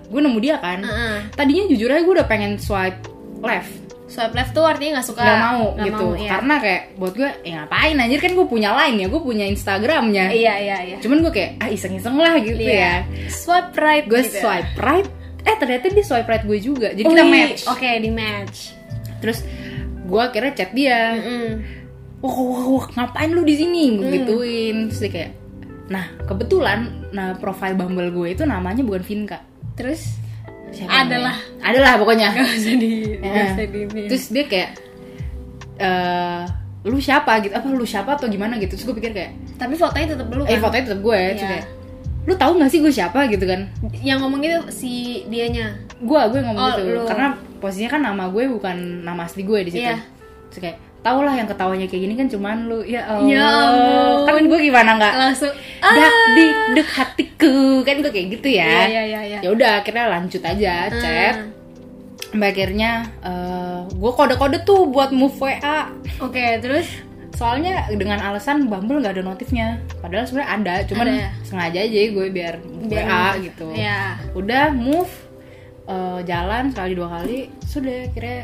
gue 0.07 0.21
nemu 0.21 0.39
dia 0.39 0.61
kan. 0.61 0.79
Heeh. 0.79 1.33
Tadinya 1.35 1.63
jujur 1.67 1.89
aja 1.91 2.01
gue 2.05 2.13
udah 2.13 2.29
pengen 2.29 2.55
swipe 2.61 3.03
left, 3.43 3.73
Swipe 4.07 4.33
left 4.33 4.55
tuh 4.55 4.63
artinya 4.63 4.97
nggak 4.97 5.07
suka. 5.07 5.19
nggak 5.19 5.39
mau 5.43 5.65
Nggak 5.75 5.85
gitu. 5.91 6.05
mau, 6.07 6.11
iya. 6.15 6.29
Karena 6.31 6.55
kayak 6.57 6.83
buat 6.95 7.13
gue, 7.13 7.29
eh 7.43 7.51
ngapain 7.51 7.95
anjir 7.97 8.19
kan 8.19 8.31
gue 8.31 8.47
punya 8.47 8.69
line 8.73 8.97
ya, 9.03 9.07
gue 9.07 9.21
punya 9.21 9.45
Instagramnya. 9.45 10.25
Iya 10.31 10.53
iya 10.57 10.77
iya. 10.81 10.97
Cuman 11.03 11.19
gue 11.21 11.31
kayak 11.31 11.51
ah 11.59 11.67
iseng-iseng 11.67 12.15
lah 12.15 12.39
gitu 12.39 12.55
ya. 12.57 12.71
Iya. 12.71 12.93
Swipe 13.27 13.75
right. 13.75 14.05
Gue 14.07 14.23
gitu. 14.23 14.39
swipe 14.39 14.71
right, 14.79 15.07
eh 15.43 15.55
ternyata 15.55 15.91
dia 15.91 16.05
swipe 16.07 16.23
right 16.25 16.41
gue 16.41 16.57
juga. 16.57 16.95
Jadi 16.95 17.03
Oh, 17.03 17.11
kita 17.11 17.23
match. 17.23 17.61
Oke 17.67 17.89
di 17.99 18.09
match. 18.09 18.57
Terus 19.19 19.43
gue 20.07 20.21
akhirnya 20.23 20.53
chat 20.55 20.71
dia. 20.71 21.19
Mm-mm. 21.19 21.47
Wah, 22.17 22.33
wah, 22.33 22.65
wah, 22.73 22.85
ngapain 22.89 23.29
lu 23.29 23.43
di 23.43 23.53
sini? 23.53 23.83
Gue 23.93 24.07
Hmm. 24.07 24.15
gituin. 24.15 24.77
Terus 24.89 24.99
dia 25.03 25.11
kayak, 25.11 25.31
nah 25.87 26.05
kebetulan, 26.23 26.79
nah 27.11 27.35
profile 27.35 27.75
Bumble 27.75 28.09
gue 28.09 28.33
itu 28.33 28.41
namanya 28.41 28.81
bukan 28.81 29.03
Vinka. 29.03 29.43
Terus 29.75 30.15
Siapa 30.69 30.91
Adalah. 30.99 31.35
namanya? 31.35 31.63
Adalah 31.63 31.91
pokoknya. 31.95 32.27
nggak 32.33 32.51
usah 32.53 32.75
di 32.75 32.91
nggak 33.19 33.33
Eh, 33.33 33.47
usah 33.49 33.65
di 33.65 33.79
ini. 33.83 34.01
Terus 34.07 34.25
dia 34.29 34.43
kayak, 34.45 34.69
eh 35.77 36.41
lu 36.83 36.97
siapa 36.97 37.31
gitu? 37.39 37.51
Apa 37.51 37.67
lu 37.67 37.83
siapa 37.83 38.11
atau 38.13 38.27
gimana 38.27 38.55
gitu? 38.55 38.73
Terus 38.73 38.85
gue 38.85 38.95
pikir 38.95 39.11
kayak, 39.11 39.31
Tapi 39.55 39.73
fotonya 39.73 40.07
tetap 40.09 40.27
lu 40.29 40.43
kan. 40.43 40.49
eh 40.49 40.57
fotonya 40.57 40.83
tetap 40.85 41.01
gue. 41.01 41.19
Terus 41.29 41.41
Iya. 41.41 41.49
kayak, 41.49 41.65
lu 42.23 42.33
tahu 42.35 42.51
gak 42.57 42.69
sih 42.69 42.79
gue 42.79 42.91
siapa 42.91 43.19
gitu 43.27 43.43
kan? 43.43 43.61
Yang 43.97 44.17
ngomong 44.21 44.39
itu 44.41 44.59
si 44.69 44.91
dianya. 45.25 45.75
Gue, 45.97 46.21
gue 46.27 46.39
ngomong 46.41 46.61
Oh, 46.61 46.69
gitu. 46.73 46.81
lu. 46.93 47.01
Karena 47.03 47.27
posisinya 47.57 47.89
kan 47.89 48.01
nama 48.03 48.23
gue 48.27 48.43
bukan 48.47 48.75
nama 49.01 49.23
asli 49.23 49.41
gue 49.41 49.59
di 49.61 49.71
situ. 49.73 49.83
Iya. 49.83 49.97
Terus 50.47 50.59
kayak, 50.61 50.77
tau 50.99 51.19
lah 51.19 51.33
yang 51.33 51.47
ketawanya 51.47 51.85
kayak 51.85 52.01
gini 52.03 52.13
kan 52.15 52.27
cuman 52.27 52.57
lu. 52.65 52.79
Ya 52.83 53.01
Allah. 53.03 53.25
Ya 53.25 53.43
ampun. 53.43 54.25
Kan 54.29 54.45
gue 54.45 54.59
gimana 54.61 54.89
nggak? 54.95 55.13
Langsung. 55.17 55.53
dak 55.77 55.97
ah. 56.05 56.27
dik 56.33 56.87
dek 57.37 57.47
hatiku 57.47 57.85
kan 57.85 57.95
gue 58.01 58.11
kayak 58.11 58.27
gitu 58.33 58.47
ya 58.49 58.87
iya 58.87 59.01
iya. 59.05 59.21
iya. 59.23 59.39
ya 59.45 59.49
udah 59.51 59.71
akhirnya 59.81 60.05
lanjut 60.09 60.41
aja 60.41 60.73
chat 60.91 61.35
Ah. 61.37 61.45
sampai 62.27 62.49
akhirnya 62.51 62.91
eh 63.23 63.79
gue 63.87 64.11
kode-kode 64.11 64.61
tuh 64.61 64.89
buat 64.89 65.09
move 65.09 65.37
WA 65.37 65.89
Oke 66.19 66.59
terus. 66.59 66.89
soalnya 67.33 67.85
dengan 67.93 68.17
alasan 68.17 68.65
Bumble 68.65 68.97
nggak 68.97 69.13
ada 69.13 69.23
notifnya 69.23 69.77
padahal 70.01 70.25
sebenarnya 70.25 70.51
ada 70.57 70.73
cuman 70.89 71.05
Ada. 71.07 71.29
sengaja 71.45 71.79
aja 71.85 71.99
gue 72.09 72.25
biar, 72.33 72.55
Biar 72.89 73.05
WA 73.05 73.25
gitu 73.45 73.67
Iya. 73.71 74.17
udah 74.33 74.73
move 74.73 75.13
eh, 75.85 76.19
jalan 76.25 76.73
sekali 76.73 76.97
dua 76.97 77.09
kali 77.13 77.47
sudah 77.63 78.09
akhirnya 78.09 78.41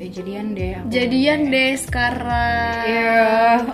eh, 0.00 0.08
jadian 0.08 0.56
deh 0.56 0.70
aku. 0.80 0.86
jadian 0.88 1.40
deh 1.52 1.72
sekarang. 1.76 2.84
Iya, 2.88 3.20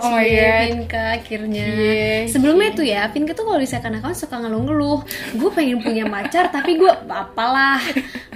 oh 0.03 0.11
my 0.11 0.27
God. 0.27 0.59
Vinka 0.67 1.03
akhirnya. 1.15 1.65
Cie, 1.71 2.27
sebelumnya 2.27 2.69
tuh 2.75 2.83
ya 2.83 3.07
Vinka 3.07 3.31
tuh 3.31 3.47
kalau 3.47 3.63
second 3.63 3.95
account 3.95 4.19
suka 4.19 4.35
ngeluh-ngeluh. 4.35 4.99
Gue 5.39 5.49
pengen 5.55 5.79
punya 5.79 6.03
pacar 6.03 6.51
tapi 6.51 6.75
gue 6.75 6.91
apalah. 7.07 7.79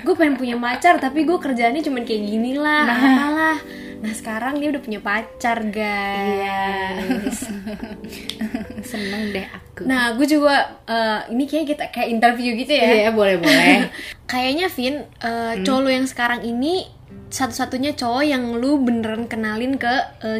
Gue 0.08 0.16
pengen 0.16 0.40
punya 0.40 0.56
pacar 0.56 1.04
tapi 1.04 1.28
gue 1.28 1.36
kerjaannya 1.36 1.84
cuman 1.84 2.08
kayak 2.08 2.22
gini 2.24 2.56
lah 2.56 2.88
apalah. 2.88 3.58
Nah 4.02 4.14
sekarang 4.18 4.58
dia 4.58 4.74
udah 4.74 4.82
punya 4.82 5.00
pacar 5.04 5.62
guys. 5.68 7.38
Seneng 8.90 9.36
deh 9.36 9.46
aku. 9.46 9.84
Nah 9.84 10.16
gue 10.16 10.26
juga 10.26 10.80
eh, 10.88 11.20
ini 11.36 11.44
kayak 11.44 11.66
kita 11.76 11.84
kayak 11.92 12.10
interview 12.10 12.56
gitu 12.56 12.72
ya. 12.72 12.88
Iya 13.06 13.12
boleh 13.12 13.36
boleh. 13.38 13.92
Kayaknya 14.32 14.72
Vin, 14.72 14.96
uh, 15.28 15.60
cowok 15.60 15.80
lu 15.84 15.90
yang 15.92 16.08
sekarang 16.08 16.40
ini 16.48 16.88
satu-satunya 17.28 17.94
cowok 17.94 18.24
yang 18.24 18.44
lu 18.54 18.78
beneran 18.78 19.24
kenalin 19.26 19.76
ke 19.76 19.92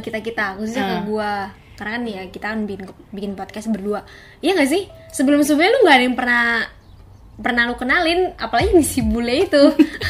kita 0.02 0.20
kita, 0.20 0.46
khususnya 0.56 0.84
ke 0.84 0.96
Ah. 0.96 1.04
gua. 1.04 1.34
Karena 1.74 1.92
kan 1.96 2.04
ya 2.06 2.22
kita 2.28 2.46
kan 2.48 2.60
bikin 2.64 2.84
bikin 3.10 3.32
podcast 3.34 3.68
berdua. 3.68 4.06
Iya 4.38 4.54
gak 4.54 4.70
sih? 4.70 4.86
Sebelum 5.10 5.42
sebelumnya 5.42 5.72
lu 5.72 5.80
nggak 5.82 5.96
ada 5.96 6.04
yang 6.04 6.14
pernah 6.14 6.46
pernah 7.34 7.66
lu 7.66 7.74
kenalin, 7.74 8.38
apalagi 8.38 8.70
nih 8.72 8.86
si 8.86 9.02
bule 9.02 9.34
itu. 9.42 9.64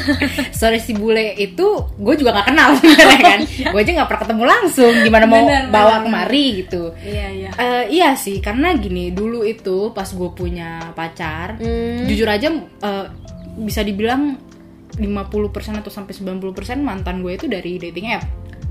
sorry 0.52 0.78
si 0.78 0.92
bule 0.92 1.32
itu 1.34 1.64
gue 1.96 2.14
juga 2.16 2.34
gak 2.34 2.50
kenal 2.50 2.76
sebenarnya 2.76 3.20
kan 3.22 3.40
gue 3.72 3.80
aja 3.80 3.92
gak 3.94 4.10
pernah 4.10 4.22
ketemu 4.22 4.44
langsung 4.44 4.94
gimana 5.00 5.26
mau 5.26 5.46
Benar, 5.46 5.64
bawa 5.70 5.88
benar, 5.94 6.04
kemari 6.04 6.46
gitu 6.60 6.84
Iya 6.98 7.28
iya. 7.30 7.50
Eh, 7.54 7.84
iya 7.94 8.10
sih 8.16 8.38
karena 8.38 8.74
gini 8.74 9.10
dulu 9.10 9.42
itu 9.42 9.92
pas 9.92 10.08
gue 10.08 10.30
punya 10.32 10.92
pacar 10.92 11.56
Hmm. 11.56 12.04
jujur 12.04 12.26
aja 12.26 12.52
eh, 12.58 13.06
bisa 13.56 13.80
dibilang 13.82 14.36
50% 14.94 15.48
atau 15.78 15.88
sampai 15.88 16.12
90% 16.12 16.44
mantan 16.78 17.20
gue 17.20 17.34
itu 17.34 17.46
dari 17.46 17.78
dating 17.78 18.12
app 18.12 18.26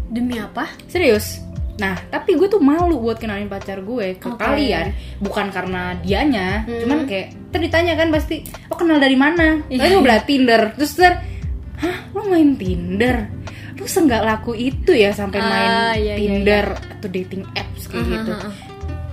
Demi 0.07 0.37
apa? 0.37 0.69
serius 0.85 1.41
nah 1.77 1.97
tapi 2.07 2.35
gue 2.35 2.45
tuh 2.45 2.61
malu 2.61 3.01
buat 3.01 3.17
kenalin 3.17 3.47
pacar 3.47 3.81
gue 3.81 4.15
ke 4.15 4.29
Oke. 4.29 4.37
kalian 4.37 4.93
bukan 5.17 5.49
karena 5.49 5.97
dianya 5.97 6.63
Hmm. 6.63 6.77
cuman 6.79 6.99
kayak 7.05 7.33
tadi 7.49 7.65
ditanya 7.67 7.95
kan 7.95 8.09
pasti 8.11 8.37
oh 8.69 8.77
kenal 8.77 8.97
dari 8.97 9.17
mana 9.17 9.65
Iya. 9.67 9.81
lalu 9.81 9.91
gue 9.91 10.03
bilang 10.05 10.23
Tinder 10.23 10.63
terus 10.75 10.93
ter 10.93 11.25
hah 11.79 11.97
lo 12.13 12.27
main 12.27 12.53
Tinder 12.53 13.33
lu 13.75 13.89
senggak 13.89 14.21
laku 14.21 14.53
itu 14.53 14.93
ya 14.93 15.09
sampai 15.11 15.41
Ah, 15.41 15.49
main 15.49 15.71
iya, 15.97 15.97
iya, 15.97 16.15
Tinder 16.19 16.67
atau 16.69 17.09
dating 17.09 17.49
apps 17.51 17.89
kayak 17.89 18.05
Aha, 18.05 18.13
gitu 18.13 18.33
aha. 18.35 18.51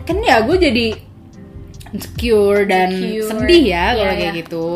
kan 0.04 0.18
ya 0.20 0.36
gue 0.44 0.58
jadi 0.60 0.88
insecure 1.88 2.68
dan 2.68 2.90
Insecure. 2.92 3.28
sedih 3.32 3.64
ya 3.66 3.86
kalau 3.94 4.04
Iya, 4.06 4.20
kayak 4.20 4.34
iya. 4.34 4.40
gitu 4.44 4.68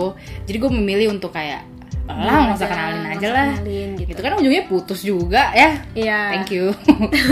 jadi 0.48 0.58
gue 0.58 0.72
memilih 0.72 1.08
untuk 1.12 1.32
kayak 1.34 1.68
Belum 2.02 2.28
lah 2.28 2.38
nggak 2.44 2.58
usah 2.60 2.70
kenalin 2.70 3.04
aja 3.08 3.28
lah. 3.32 3.48
kenalin, 3.56 3.90
gitu. 3.96 4.10
gitu 4.12 4.22
kan 4.22 4.32
ujungnya 4.36 4.64
putus 4.68 5.00
juga 5.02 5.44
ya. 5.56 5.70
Iya. 5.96 6.20
thank 6.36 6.50
you. 6.52 6.66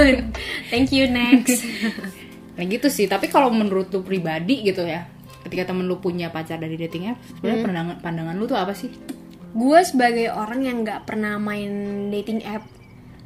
Thank 0.72 0.90
you 0.94 1.06
next. 1.10 1.66
nah 2.56 2.64
gitu 2.64 2.88
sih. 2.88 3.06
Tapi 3.08 3.28
kalau 3.28 3.52
menurut 3.52 3.90
lu 3.90 4.04
pribadi 4.04 4.64
gitu 4.64 4.84
ya 4.84 5.08
ketika 5.40 5.72
temen 5.72 5.88
lu 5.88 5.98
punya 5.98 6.28
pacar 6.30 6.60
dari 6.60 6.76
dating 6.76 7.16
app 7.16 7.20
sebenarnya 7.24 7.58
Hmm. 7.64 7.68
pandangan 7.72 7.96
pandangan 8.04 8.36
lu 8.36 8.46
tuh 8.46 8.60
apa 8.60 8.76
sih? 8.76 8.92
Gue 9.52 9.80
sebagai 9.82 10.30
orang 10.30 10.62
yang 10.62 10.78
nggak 10.84 11.08
pernah 11.08 11.40
main 11.40 11.72
dating 12.12 12.44
app. 12.46 12.64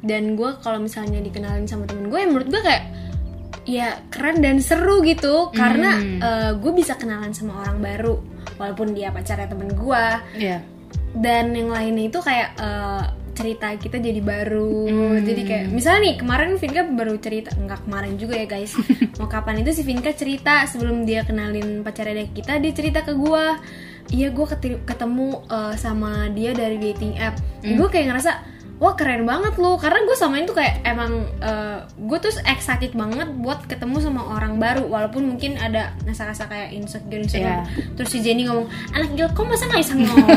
Dan 0.04 0.36
gue 0.36 0.58
kalau 0.60 0.78
misalnya 0.80 1.20
dikenalin 1.20 1.64
sama 1.64 1.88
temen 1.88 2.08
gue 2.08 2.18
ya 2.18 2.28
menurut 2.28 2.48
gue 2.50 2.62
kayak 2.62 2.84
ya 3.64 3.88
keren 4.12 4.40
dan 4.44 4.60
seru 4.60 5.00
gitu. 5.00 5.48
Karena 5.50 5.96
gue 6.56 6.72
bisa 6.72 6.96
kenalan 6.96 7.32
sama 7.32 7.62
orang 7.64 7.78
baru 7.80 8.14
walaupun 8.54 8.94
dia 8.94 9.10
pacarnya 9.10 9.50
temen 9.50 9.74
gue 9.74 10.04
Iya 10.38 10.62
dan 11.14 11.54
yang 11.54 11.70
lainnya 11.70 12.10
itu 12.10 12.18
kayak 12.18 12.58
eh, 12.58 13.04
cerita 13.34 13.74
kita 13.74 13.98
jadi 13.98 14.22
baru. 14.22 14.86
Jadi 15.20 15.42
kayak 15.42 15.66
misalnya 15.74 16.00
nih 16.10 16.14
kemarin 16.22 16.50
Vinka 16.54 16.82
baru 16.86 17.14
cerita 17.18 17.50
nggak 17.54 17.86
kemarin 17.86 18.14
juga 18.14 18.38
ya 18.38 18.46
guys. 18.46 18.72
Mau 19.18 19.26
kapan 19.26 19.62
itu 19.66 19.74
si 19.74 19.82
Vinka 19.82 20.14
cerita 20.14 20.62
sebelum 20.70 21.02
dia 21.02 21.26
kenalin 21.26 21.82
pacarnya 21.82 22.30
kita 22.30 22.62
dia 22.62 22.72
cerita 22.72 23.02
ke 23.02 23.12
gua. 23.18 23.58
Iya 24.12 24.30
gue 24.36 24.46
ketemu 24.86 25.42
eh, 25.50 25.74
sama 25.80 26.30
dia 26.30 26.54
dari 26.54 26.78
dating 26.78 27.18
app. 27.18 27.40
Gue 27.64 27.88
kayak 27.90 28.14
ngerasa 28.14 28.53
wah 28.82 28.94
keren 28.98 29.22
banget 29.22 29.54
loh 29.56 29.78
karena 29.78 30.02
gue 30.02 30.16
sama 30.18 30.42
itu 30.42 30.50
kayak 30.50 30.82
emang 30.82 31.30
gue 31.94 32.18
tuh 32.18 32.30
excited 32.44 32.92
banget 32.92 33.28
buat 33.38 33.64
ketemu 33.70 33.96
sama 34.02 34.22
orang 34.34 34.58
baru. 34.58 34.86
Walaupun 34.86 35.34
mungkin 35.34 35.56
ada 35.56 35.94
rasa-rasa 36.04 36.50
kayak 36.50 36.74
insecure 36.74 37.22
insecure. 37.22 37.64
Iya. 37.64 37.66
terus 37.94 38.10
si 38.10 38.18
Jenny 38.20 38.44
ngomong 38.46 38.66
anak 38.92 39.14
gila 39.14 39.30
kok 39.32 39.44
masa 39.46 39.64
nggak 39.70 39.80
bisa 39.80 39.94
ngomong? 40.00 40.28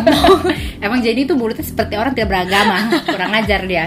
Emang 0.86 1.00
jadi 1.02 1.20
tuh 1.26 1.36
mulutnya 1.36 1.66
seperti 1.66 1.94
orang 1.98 2.14
tidak 2.14 2.30
beragama. 2.30 2.78
Kurang 3.04 3.32
ajar 3.34 3.62
dia. 3.66 3.86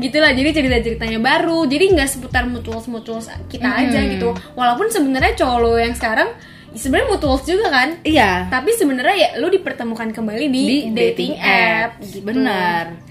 Gitulah 0.00 0.32
jadi 0.32 0.50
cerita 0.50 0.76
ceritanya 0.80 1.18
baru. 1.20 1.68
Jadi 1.68 1.84
nggak 1.94 2.08
seputar 2.10 2.44
mutuals 2.48 2.86
mutuals 2.90 3.30
kita 3.46 3.68
aja 3.70 3.98
gitu. 4.10 4.34
Walaupun 4.58 4.90
sebenarnya 4.90 5.38
cowok 5.38 5.58
lo 5.62 5.72
yang 5.78 5.94
sekarang 5.94 6.34
sebenarnya 6.74 7.06
mutuals 7.06 7.42
juga 7.46 7.70
kan? 7.70 7.88
Iya. 8.02 8.50
Tapi 8.50 8.74
sebenarnya 8.74 9.14
ya 9.14 9.28
lu 9.38 9.46
dipertemukan 9.46 10.10
kembali 10.10 10.46
di, 10.50 10.64
di 10.66 10.76
dating, 10.90 11.38
app, 11.38 12.02
apps. 12.02 12.10
gitu. 12.10 12.26
Benar 12.26 13.03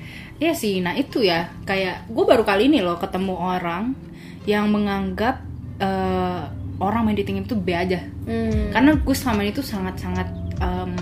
Iya 0.44 0.54
sih 0.54 0.76
nah 0.78 0.92
itu 0.94 1.24
ya. 1.24 1.48
Kayak 1.64 2.04
gue 2.06 2.24
baru 2.24 2.44
kali 2.44 2.68
ini 2.68 2.80
loh 2.80 3.00
ketemu 3.00 3.32
orang 3.34 3.96
yang 4.44 4.68
menganggap 4.68 5.40
eh, 5.80 6.42
orang 6.78 7.02
main 7.04 7.16
dating 7.16 7.40
itu 7.40 7.56
B 7.56 7.72
aja. 7.72 8.04
Hmm. 8.24 8.72
karena 8.72 8.96
gue 8.96 9.12
selama 9.14 9.40
ini 9.42 9.52
tuh 9.52 9.64
sangat 9.64 10.00
sangat 10.00 10.24
em, 10.58 10.96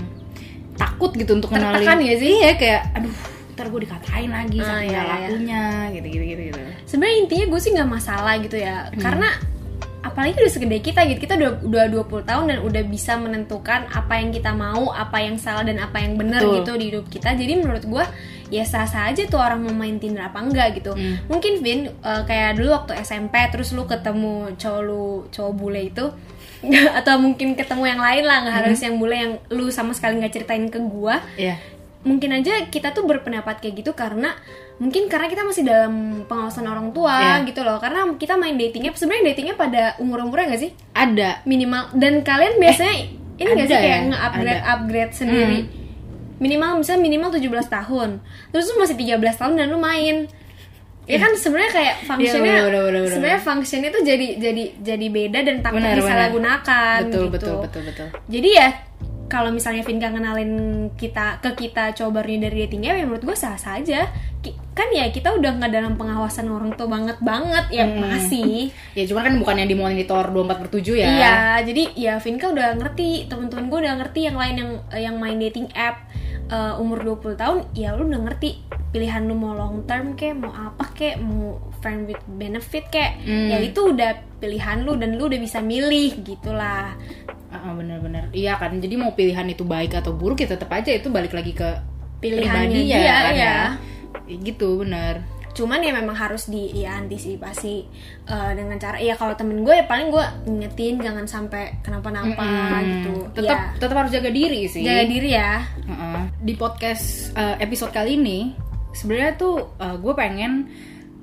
takut 0.74 1.14
gitu 1.14 1.34
untuk 1.34 1.50
Tertekan 1.50 1.78
kenalin. 1.78 2.02
ya 2.04 2.16
sih? 2.18 2.34
iya 2.34 2.54
kayak 2.56 2.82
aduh 2.94 3.14
ntar 3.54 3.66
gue 3.68 3.82
dikatain 3.86 4.26
lagi 4.28 4.58
Ah, 4.58 4.66
sama 4.66 4.82
iya, 4.82 4.90
iya. 4.90 5.04
lakunya 5.06 5.64
gitu 5.92 6.08
gitu 6.10 6.24
gitu 6.28 6.42
gitu 6.50 6.60
sebenarnya 6.88 7.18
intinya 7.20 7.46
gue 7.48 7.60
sih 7.60 7.72
nggak 7.72 7.90
masalah 7.92 8.34
gitu 8.38 8.58
ya. 8.58 8.90
Karena 8.96 9.30
apalagi 10.02 10.34
udah 10.34 10.50
segede 10.50 10.82
kita 10.82 11.06
gitu 11.06 11.20
kita 11.20 11.34
udah 11.38 11.52
udah 11.62 11.84
20 12.10 12.26
tahun 12.26 12.46
dan 12.50 12.60
udah 12.66 12.84
bisa 12.90 13.14
menentukan 13.16 13.86
apa 13.88 14.14
yang 14.18 14.30
kita 14.34 14.50
mau 14.52 14.90
apa 14.90 15.18
yang 15.22 15.38
salah 15.38 15.62
dan 15.62 15.78
apa 15.78 16.02
yang 16.02 16.18
benar 16.18 16.42
gitu 16.42 16.74
di 16.74 16.86
hidup 16.90 17.06
kita. 17.06 17.38
Jadi 17.38 17.54
menurut 17.56 17.86
gue 17.86 18.06
ya 18.52 18.68
sah 18.68 18.84
sah 18.84 19.08
aja 19.08 19.24
tuh 19.26 19.40
orang 19.40 19.64
mau 19.64 19.72
main 19.72 19.96
Tinder 19.96 20.28
apa 20.28 20.44
enggak 20.44 20.76
gitu. 20.78 20.92
Hmm. 20.92 21.24
mungkin 21.26 21.64
Vin 21.64 21.88
eh, 21.88 22.22
kayak 22.28 22.60
dulu 22.60 22.76
waktu 22.76 23.00
SMP 23.00 23.40
terus 23.48 23.72
lu 23.72 23.88
ketemu 23.88 24.52
cowok 24.60 24.82
lu 24.84 25.04
cowok 25.32 25.54
bule 25.56 25.82
itu 25.88 26.06
atau 27.00 27.16
mungkin 27.18 27.58
ketemu 27.58 27.84
yang 27.90 28.02
lain 28.04 28.24
lah 28.28 28.38
nggak 28.46 28.56
harus 28.62 28.80
yang 28.84 29.00
bule 29.00 29.16
yang 29.16 29.34
lu 29.50 29.72
sama 29.72 29.96
sekali 29.96 30.20
nggak 30.22 30.36
ceritain 30.36 30.68
ke 30.68 30.78
gua. 30.78 31.18
Iya. 31.34 31.58
Mungkin 32.04 32.34
aja 32.34 32.66
kita 32.68 32.92
tuh 32.92 33.06
berpendapat 33.06 33.62
kayak 33.62 33.82
gitu 33.82 33.96
karena 33.96 34.34
mungkin 34.82 35.06
karena 35.06 35.30
kita 35.30 35.46
masih 35.46 35.62
dalam 35.62 36.26
pengawasan 36.26 36.66
orang 36.66 36.90
tua 36.92 37.42
Iya. 37.42 37.46
gitu 37.50 37.62
loh. 37.62 37.78
Karena 37.78 38.10
kita 38.18 38.38
main 38.38 38.58
datingnya 38.58 38.94
sebenarnya 38.94 39.34
datingnya 39.34 39.56
pada 39.58 39.84
umur 39.98 40.26
umurnya 40.26 40.54
nggak 40.54 40.62
sih? 40.62 40.72
Ada. 40.92 41.46
Minimal. 41.46 41.94
Dan 41.98 42.22
kalian 42.22 42.58
biasanya 42.58 42.96
ini 43.42 43.50
nggak 43.54 43.68
sih 43.70 43.78
ada 43.78 43.86
kayak 43.86 43.98
ya? 43.98 44.08
nge-upgrade 44.10 44.64
upgrade 44.66 45.14
sendiri 45.18 45.60
minimal 46.42 46.82
misalnya 46.82 47.06
minimal 47.06 47.30
17 47.30 47.70
tahun. 47.70 48.10
Terus 48.50 48.66
lu 48.74 48.76
masih 48.82 48.98
13 48.98 49.22
tahun 49.38 49.54
dan 49.62 49.68
lu 49.70 49.78
main. 49.78 50.26
Ya 51.06 51.18
kan 51.18 51.34
sebenarnya 51.34 51.72
kayak 51.74 51.96
fungsinya 52.06 52.46
Iya, 52.46 52.64
bener, 52.70 52.82
bener, 52.94 53.10
sebenarnya 53.10 53.42
fungsinya 53.42 53.90
tuh 53.90 54.02
jadi 54.06 54.28
jadi 54.38 54.64
jadi 54.86 55.06
beda 55.10 55.40
dan 55.44 55.58
takut 55.66 55.82
Benar, 55.82 55.98
disalahgunakan 55.98 56.98
betul 57.10 57.26
gitu. 57.26 57.34
betul 57.34 57.56
betul 57.66 57.82
betul. 57.90 58.08
Jadi 58.30 58.50
ya 58.54 58.70
kalau 59.32 59.50
misalnya 59.50 59.82
Vinka 59.88 60.12
ngenalin 60.12 60.52
kita 61.00 61.40
ke 61.40 61.56
kita 61.56 61.96
coba 61.96 62.20
dari 62.22 62.68
dating 62.68 62.84
app 62.86 63.00
ya 63.00 63.06
menurut 63.08 63.24
gue 63.24 63.38
sah 63.38 63.58
sah 63.58 63.82
aja. 63.82 64.08
Kan 64.72 64.88
ya 64.96 65.10
kita 65.12 65.36
udah 65.36 65.58
nggak 65.58 65.72
dalam 65.74 65.94
pengawasan 66.00 66.48
orang 66.48 66.76
tua 66.80 66.88
banget 66.88 67.18
banget 67.20 67.66
ya 67.76 67.86
masih. 67.92 68.72
ya 68.96 69.04
cuman 69.04 69.22
kan 69.28 69.34
bukan 69.42 69.56
yang 69.58 69.70
di 69.70 69.78
monitor 69.78 70.24
24 70.32 70.62
per 70.64 70.70
7 70.70 70.96
ya. 70.96 71.08
Iya, 71.12 71.38
jadi 71.68 71.84
ya 71.98 72.14
Vinka 72.24 72.48
udah 72.56 72.80
ngerti, 72.80 73.28
temen-temen 73.28 73.68
gue 73.68 73.80
udah 73.84 73.94
ngerti 74.00 74.20
yang 74.32 74.38
lain 74.40 74.56
yang 74.56 74.72
yang 74.96 75.16
main 75.20 75.36
dating 75.42 75.68
app 75.76 76.08
eh, 76.52 76.74
umur 76.78 77.00
20 77.00 77.40
tahun, 77.40 77.58
ya 77.72 77.96
lu 77.96 78.06
udah 78.06 78.22
ngerti 78.28 78.60
pilihan 78.92 79.24
lu 79.24 79.40
mau 79.40 79.56
long 79.56 79.88
term 79.88 80.14
kek, 80.14 80.36
mau 80.36 80.52
apa 80.52 80.92
kek, 80.92 81.16
mau 81.18 81.58
friend 81.80 82.12
with 82.12 82.20
benefit 82.28 82.92
kek, 82.92 83.24
Hmm. 83.24 83.48
ya 83.48 83.58
itu 83.58 83.96
udah 83.96 84.12
pilihan 84.38 84.84
lu 84.84 85.00
dan 85.00 85.16
lu 85.16 85.32
udah 85.32 85.40
bisa 85.40 85.64
milih 85.64 86.20
gitulah. 86.22 86.92
Ah, 87.52 87.56
ah, 87.68 87.72
bener-bener 87.76 88.32
iya 88.32 88.56
kan 88.56 88.80
jadi 88.80 88.96
mau 88.96 89.12
pilihan 89.12 89.44
itu 89.48 89.68
baik 89.68 89.92
atau 89.96 90.16
buruk 90.16 90.40
ya 90.40 90.48
tetap 90.48 90.72
aja 90.72 90.88
itu 90.92 91.12
balik 91.12 91.36
lagi 91.36 91.52
ke 91.52 91.68
Pilihannya 92.20 92.48
pribadinya 92.48 92.98
dia, 93.02 93.16
kan 93.18 93.34
ya. 93.36 93.56
Ya, 94.24 94.36
gitu 94.40 94.80
bener 94.80 95.20
cuman 95.52 95.80
ya 95.80 95.92
memang 95.92 96.14
harus 96.14 96.48
di 96.48 96.72
ya 96.74 96.96
antisipasi 96.96 97.76
eh, 98.24 98.52
dengan 98.54 98.76
cara 98.76 98.98
ya 98.98 99.14
kalau 99.14 99.34
temen 99.34 99.62
gue 99.62 99.74
ya 99.74 99.84
paling 99.84 100.08
gue 100.08 100.26
ingetin 100.46 100.98
jangan 100.98 101.26
sampai 101.26 101.80
kenapa-napa 101.80 102.40
Hmm, 102.40 102.82
gitu. 102.82 103.14
Tetap 103.36 103.52
ya 103.52 103.76
tetap 103.76 103.96
harus 103.98 104.12
jaga 104.12 104.30
diri 104.30 104.66
sih. 104.66 104.82
Jaga 104.82 105.04
diri 105.06 105.30
ya. 105.30 105.62
Heeh. 105.82 106.22
di 106.40 106.54
podcast 106.54 107.34
eh, 107.34 107.56
episode 107.60 107.92
kali 107.92 108.16
ini 108.16 108.56
sebenarnya 108.92 109.36
tuh 109.36 109.76
eh, 109.78 109.96
gue 109.96 110.14
pengen 110.14 110.72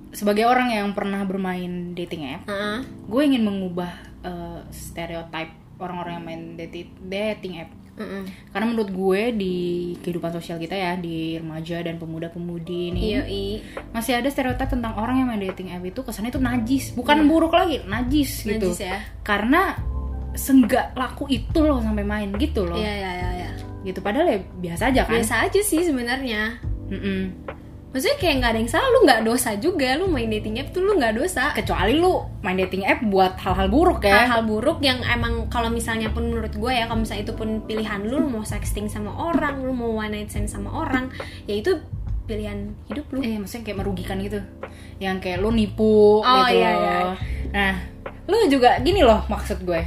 sebagai 0.09 0.45
orang 0.45 0.73
yang 0.73 0.89
pernah 0.93 1.21
bermain 1.23 1.93
dating 1.93 2.25
app 2.31 2.45
Heeh. 2.45 2.79
gue 2.85 3.23
ingin 3.25 3.43
mengubah 3.43 3.93
eh, 4.23 4.61
stereotype 4.71 5.53
orang-orang 5.79 6.13
yang 6.17 6.25
main 6.25 6.43
dating 6.57 6.89
dating 7.03 7.55
app 7.61 7.71
Mm-mm. 7.99 8.23
karena 8.55 8.67
menurut 8.71 8.91
gue 8.95 9.23
di 9.35 9.57
kehidupan 10.01 10.31
sosial 10.31 10.57
kita 10.57 10.79
ya 10.79 10.95
di 10.95 11.35
remaja 11.35 11.83
dan 11.83 11.99
pemuda-pemudi 11.99 12.95
ini 12.95 13.03
Yoi. 13.19 13.47
masih 13.91 14.23
ada 14.23 14.31
stereotip 14.31 14.71
tentang 14.71 14.95
orang 14.95 15.19
yang 15.19 15.29
main 15.29 15.43
dating 15.43 15.75
app 15.75 15.83
itu 15.83 16.01
kesannya 16.07 16.31
itu 16.31 16.39
najis 16.39 16.95
bukan 16.95 17.27
buruk 17.27 17.51
lagi 17.51 17.83
najis, 17.91 18.47
gitu 18.47 18.71
Najis 18.71 18.87
ya. 18.87 18.99
karena 19.27 19.75
senggak 20.39 20.95
laku 20.95 21.27
itu 21.27 21.59
loh 21.59 21.83
sampai 21.83 22.07
main 22.07 22.31
gitu 22.39 22.63
loh 22.63 22.79
Iya 22.79 22.93
iya 22.95 23.11
iya. 23.11 23.29
iya. 23.35 23.51
gitu 23.83 23.99
padahal 23.99 24.31
ya 24.31 24.39
biasa 24.63 24.83
aja 24.95 25.01
kan 25.03 25.19
Biasa 25.19 25.35
aja 25.51 25.61
sih 25.67 25.83
sebenarnya. 25.83 26.63
Mm-mm. 26.89 27.21
Maksudnya 27.89 28.19
kayak 28.21 28.35
nggak 28.45 28.51
ada 28.53 28.61
yang 28.61 28.71
salah, 28.71 28.89
lu 28.93 29.01
nggak 29.09 29.23
dosa 29.25 29.51
juga, 29.57 29.97
lu 29.97 30.13
main 30.13 30.29
dating 30.29 30.61
app 30.61 30.77
tuh 30.77 30.85
lu 30.85 31.01
nggak 31.01 31.17
dosa. 31.17 31.57
kecuali 31.57 31.97
lu 31.97 32.21
main 32.45 32.61
dating 32.61 32.85
app 32.85 33.01
buat 33.09 33.41
hal-hal 33.41 33.73
buruk 33.73 34.05
ya. 34.05 34.29
Hal-hal 34.29 34.45
buruk 34.45 34.85
yang 34.85 35.01
emang 35.09 35.49
kalau 35.49 35.73
misalnya 35.73 36.13
pun 36.13 36.29
menurut 36.29 36.53
gue 36.53 36.69
ya 36.69 36.85
kalau 36.85 37.01
misalnya 37.01 37.25
itu 37.25 37.35
pun 37.35 37.65
pilihan 37.65 38.05
lu, 38.05 38.21
lu 38.21 38.29
mau 38.29 38.45
sexting 38.45 38.93
sama 38.93 39.09
orang 39.17 39.65
lu 39.65 39.73
mau 39.73 39.97
one 39.97 40.13
night 40.13 40.29
stand 40.29 40.53
sama 40.53 40.69
orang 40.69 41.09
ya 41.49 41.57
itu 41.57 41.81
pilihan 42.29 42.77
hidup 42.93 43.09
lu. 43.09 43.25
Eh 43.25 43.41
maksudnya 43.41 43.73
kayak 43.73 43.79
merugikan 43.81 44.21
gitu. 44.21 44.45
Yang 45.01 45.17
kayak 45.25 45.39
lu 45.41 45.49
nipu 45.49 46.21
Oh, 46.21 46.45
gitu 46.45 46.61
iya, 46.61 46.71
iya. 46.77 46.99
nah 47.49 47.73
lu 48.29 48.37
juga 48.53 48.77
gini 48.85 49.01
loh 49.01 49.25
maksud 49.33 49.65
gue. 49.65 49.81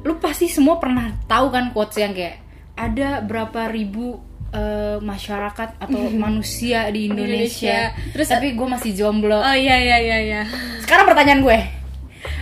Lu 0.00 0.16
pasti 0.16 0.48
semua 0.48 0.80
pernah 0.80 1.12
tahu 1.28 1.52
kan 1.52 1.76
quotes 1.76 2.00
yang 2.00 2.16
kayak 2.16 2.40
ada 2.74 3.20
berapa 3.20 3.68
ribu 3.68 4.18
eh, 4.54 4.96
masyarakat 5.02 5.68
atau 5.76 6.00
manusia 6.24 6.86
di 6.88 7.10
Indonesia, 7.10 7.90
Indonesia. 7.90 8.12
Terus- 8.14 8.30
tapi 8.30 8.54
gue 8.54 8.66
masih 8.66 8.90
jomblo. 8.94 9.36
oh 9.36 9.56
iya 9.56 9.76
iya 9.76 9.96
iya 9.98 10.18
iya. 10.20 10.40
Sekarang 10.80 11.04
pertanyaan 11.04 11.42
gue 11.42 11.58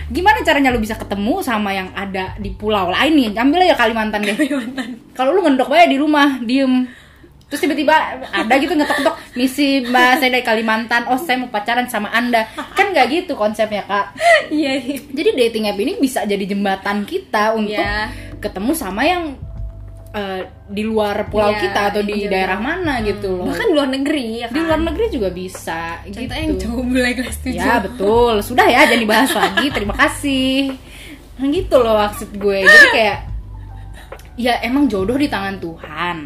gimana 0.03 0.45
caranya 0.45 0.69
lu 0.69 0.77
bisa 0.77 0.93
ketemu 0.93 1.41
sama 1.41 1.73
yang 1.73 1.89
ada 1.91 2.37
di 2.37 2.53
pulau? 2.53 2.91
Lain 2.93 3.11
nih 3.11 3.33
ambil 3.33 3.65
aja 3.65 3.73
Kalimantan 3.73 4.21
deh. 4.21 4.35
Kalau 5.11 5.33
lu 5.33 5.41
ngendok 5.41 5.73
aja 5.73 5.89
di 5.89 5.97
rumah 5.97 6.37
diem. 6.39 6.85
Terus 7.49 7.59
tiba-tiba 7.59 7.93
ada 8.23 8.53
gitu 8.57 8.73
ngetok-ngetok 8.73 9.13
misi 9.33 9.81
mbak 9.81 10.17
saya 10.17 10.29
dari 10.31 10.45
Kalimantan. 10.45 11.05
Oh 11.05 11.17
saya 11.17 11.37
mau 11.37 11.49
pacaran 11.49 11.85
sama 11.85 12.09
anda. 12.09 12.45
Kan 12.73 12.89
nggak 12.89 13.05
gitu 13.09 13.33
konsepnya 13.33 13.85
kak. 13.85 14.13
Iya 14.49 14.71
iya. 14.77 14.97
jadi 15.07 15.29
dating 15.33 15.71
app 15.71 15.77
ini 15.77 15.97
bisa 15.97 16.25
jadi 16.25 16.45
jembatan 16.45 17.05
kita 17.05 17.53
untuk 17.53 17.73
Iya. 17.73 18.09
ketemu 18.37 18.71
sama 18.73 19.01
yang 19.03 19.37
eh, 20.13 20.41
di 20.69 20.83
luar 20.83 21.25
pulau 21.27 21.49
Iya, 21.49 21.59
kita 21.59 21.79
atau 21.89 22.01
di 22.01 22.15
iya, 22.21 22.29
daerah 22.29 22.59
iya. 22.61 22.65
mana 22.65 22.93
gitu 23.01 23.33
loh 23.33 23.45
bahkan 23.45 23.65
di 23.65 23.73
luar 23.73 23.89
negeri 23.89 24.25
ya 24.39 24.47
kan 24.47 24.53
di 24.53 24.61
luar 24.61 24.81
negeri 24.83 25.05
juga 25.09 25.29
bisa 25.29 25.81
contohnya 25.99 26.21
gitu 26.21 26.33
yang 26.37 26.53
jomblo 26.55 27.01
kelas 27.13 27.37
tujuh 27.39 27.57
Ya 27.59 27.75
betul, 27.79 28.33
sudah 28.39 28.65
ya 28.65 28.79
jangan 28.85 29.01
dibahas 29.01 29.31
lagi. 29.41 29.65
Terima 29.69 29.95
kasih. 29.95 30.57
Nah, 31.33 31.47
gitu 31.49 31.75
loh 31.75 31.95
maksud 31.97 32.29
gue. 32.31 32.59
Jadi 32.61 32.87
kayak 32.91 33.17
ya 34.35 34.53
emang 34.61 34.85
jodoh 34.85 35.17
di 35.17 35.25
tangan 35.25 35.57
Tuhan. 35.57 36.17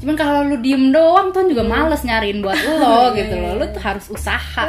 Cuman 0.00 0.16
kalau 0.16 0.40
lu 0.42 0.56
diem 0.58 0.88
doang 0.88 1.28
Tuhan 1.28 1.46
juga 1.46 1.62
males 1.62 2.00
nyariin 2.00 2.40
buat 2.40 2.56
lo 2.66 3.12
Iya, 3.12 3.18
gitu 3.20 3.34
iya, 3.36 3.42
loh. 3.46 3.52
Lu 3.60 3.66
tuh 3.68 3.78
harus 3.80 4.06
usaha. 4.08 4.66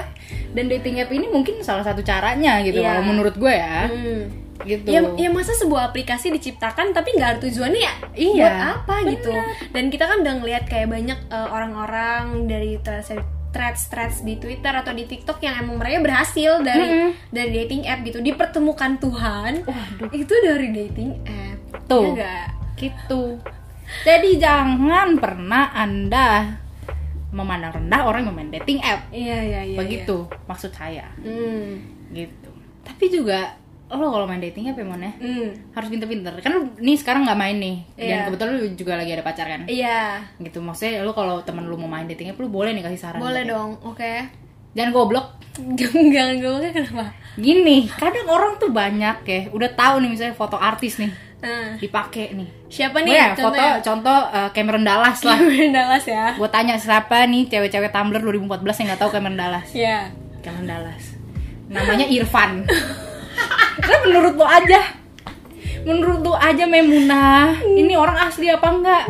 Dan 0.51 0.67
dating 0.67 0.99
app 0.99 1.09
ini 1.09 1.25
mungkin 1.25 1.61
salah 1.61 1.81
satu 1.81 2.03
caranya 2.03 2.59
gitu 2.61 2.77
Iya. 2.77 2.93
kalau 2.93 3.03
menurut 3.07 3.35
gue 3.35 3.53
ya. 3.53 3.87
Hmm. 3.87 4.23
Gitu. 4.61 4.87
Ya, 4.87 5.01
ya 5.17 5.29
masa 5.33 5.57
sebuah 5.57 5.89
aplikasi 5.89 6.29
diciptakan 6.29 6.93
tapi 6.93 7.17
nggak 7.17 7.29
ada 7.37 7.39
tujuannya 7.41 7.81
ya 7.81 7.93
Iya, 8.13 8.33
buat 8.37 8.57
apa 8.77 8.95
gitu 9.09 9.31
dan 9.73 9.83
kita 9.89 10.05
kan 10.05 10.17
udah 10.21 10.33
ngeliat 10.37 10.63
kayak 10.69 10.89
banyak 10.89 11.19
eh, 11.27 11.47
orang-orang 11.49 12.45
dari 12.45 12.77
threads 12.81 13.09
threads 13.51 13.91
threads 13.91 14.17
di 14.23 14.39
Twitter 14.39 14.71
atau 14.71 14.95
di 14.95 15.03
TikTok 15.03 15.43
yang 15.43 15.59
emang 15.59 15.81
mereka 15.81 15.99
berhasil 15.99 16.63
dari 16.63 16.87
Mm-mm. 16.87 17.11
dari 17.33 17.49
dating 17.51 17.83
app 17.83 17.99
gitu 18.05 18.23
dipertemukan 18.23 18.95
Tuhan 19.01 19.53
Waduh. 19.67 20.09
itu 20.15 20.33
dari 20.39 20.67
dating 20.71 21.11
app 21.25 21.59
Tuh. 21.89 22.15
Ya 22.15 22.47
gitu. 22.81 23.37
Jadi 24.01 24.41
jangan 24.41 25.19
pernah 25.21 25.69
Anda 25.75 26.57
memandang 27.29 27.77
rendah 27.77 28.01
orang 28.07 28.25
yang 28.27 28.35
main 28.35 28.51
dating 28.51 28.79
app. 28.83 29.07
iya 29.13 29.39
iya 29.39 29.61
iya 29.63 29.77
Begitu 29.79 30.27
maksud 30.47 30.71
saya. 30.75 31.07
iya. 31.19 31.31
hmm. 31.31 31.69
gitu 32.11 32.51
tapi 32.81 33.07
juga 33.07 33.55
lo 33.99 34.07
kalau 34.13 34.25
main 34.29 34.39
dating 34.39 34.71
apa 34.71 34.79
ya 34.79 34.87
Hmm. 34.87 35.49
harus 35.75 35.87
pinter-pinter. 35.91 36.31
Kan 36.39 36.53
nih 36.79 36.95
sekarang 36.95 37.27
nggak 37.27 37.39
main 37.39 37.57
nih. 37.59 37.75
Dan 37.99 38.07
Iya. 38.07 38.17
kebetulan 38.29 38.51
lu 38.55 38.67
juga 38.79 38.93
lagi 38.95 39.11
ada 39.11 39.23
pacar 39.25 39.45
kan? 39.47 39.61
Iya. 39.67 40.23
Gitu. 40.39 40.63
Maksudnya 40.63 41.03
lu 41.03 41.11
kalau 41.11 41.43
temen 41.43 41.67
lu 41.67 41.75
mau 41.75 41.91
main 41.91 42.07
dating 42.07 42.31
app 42.31 42.39
lu 42.39 42.47
boleh 42.47 42.71
nih 42.71 42.83
kasih 42.87 42.99
saran 42.99 43.19
boleh 43.19 43.43
gitu. 43.43 43.51
dong 43.55 43.71
oke. 43.83 44.13
Jangan 44.71 44.91
goblok. 44.95 45.27
Jangan 46.11 46.35
gue 46.39 46.69
kenapa? 46.71 47.11
Gini 47.35 47.87
kadang 47.91 48.27
orang 48.31 48.55
tuh 48.55 48.71
banyak 48.71 49.17
ya 49.27 49.41
udah 49.51 49.69
tahu 49.75 49.99
nih 49.99 50.09
misalnya 50.15 50.35
foto 50.35 50.55
artis 50.55 50.95
nih 50.99 51.11
nah, 51.43 51.75
dipakai 51.75 52.31
nih. 52.31 52.47
Siapa 52.71 53.03
nih 53.03 53.11
ya, 53.11 53.27
foto 53.35 53.59
contoh 53.83 54.19
uh, 54.31 54.47
Cameron 54.55 54.87
Dallas 54.87 55.19
lah. 55.27 55.35
Cameron 55.41 55.75
Dallas 55.75 56.05
ya. 56.07 56.35
Gue 56.39 56.47
tanya 56.47 56.79
siapa 56.79 57.27
nih 57.27 57.51
cewek-cewek 57.51 57.91
Tumblr 57.91 58.23
2014 58.23 58.79
yang 58.79 58.87
nggak 58.95 59.01
tahu 59.03 59.11
Cameron 59.11 59.35
Dallas? 59.35 59.67
Iya. 59.75 60.07
Cameron 60.39 60.67
Dallas. 60.71 61.03
Namanya 61.67 62.07
Irfan 62.07 62.63
kan 63.79 63.99
menurut 64.03 64.35
lo 64.35 64.45
aja. 64.45 64.81
Menurut 65.81 66.21
lo 66.21 66.37
aja 66.37 66.69
Memunah 66.69 67.57
ini 67.65 67.97
orang 67.97 68.29
asli 68.29 68.45
apa 68.45 68.69
enggak? 68.69 69.09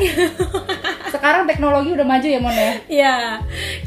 Sekarang 1.12 1.44
teknologi 1.44 1.92
udah 1.92 2.08
maju 2.08 2.24
ya 2.24 2.40
Mon 2.40 2.56
ya? 2.56 2.72
Iya, 2.88 3.16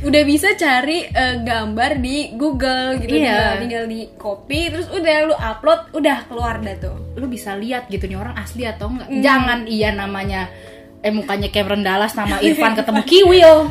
udah 0.05 0.23
bisa 0.23 0.53
cari 0.53 1.09
eh, 1.09 1.40
gambar 1.40 1.97
di 1.97 2.37
Google 2.37 3.01
gitu, 3.01 3.16
Iya. 3.16 3.25
tinggal, 3.25 3.51
tinggal 3.64 3.85
di 3.88 4.01
copy, 4.14 4.68
terus 4.68 4.92
udah 4.92 5.16
lu 5.25 5.33
upload, 5.33 5.97
udah 5.97 6.29
keluar 6.29 6.61
dah 6.61 6.77
tuh. 6.77 6.97
lu 7.16 7.25
bisa 7.25 7.57
lihat 7.57 7.88
gitu 7.88 8.05
nih 8.05 8.20
orang 8.20 8.37
asli 8.37 8.68
atau 8.68 8.92
enggak? 8.92 9.09
Jangan 9.16 9.64
iya 9.64 9.88
namanya 9.90 10.53
eh 11.01 11.09
mukanya 11.09 11.49
Cameron 11.49 11.81
Dallas 11.81 12.12
nama 12.12 12.37
Irfan 12.40 12.75
ketemu 12.75 13.01
Kiwil 13.05 13.53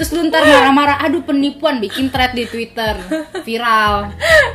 terus 0.00 0.16
lu 0.16 0.32
ntar 0.32 0.40
marah-marah 0.48 0.96
aduh 1.04 1.20
penipuan 1.20 1.76
bikin 1.76 2.08
thread 2.08 2.32
di 2.32 2.48
Twitter. 2.48 2.96
Viral. 3.44 4.08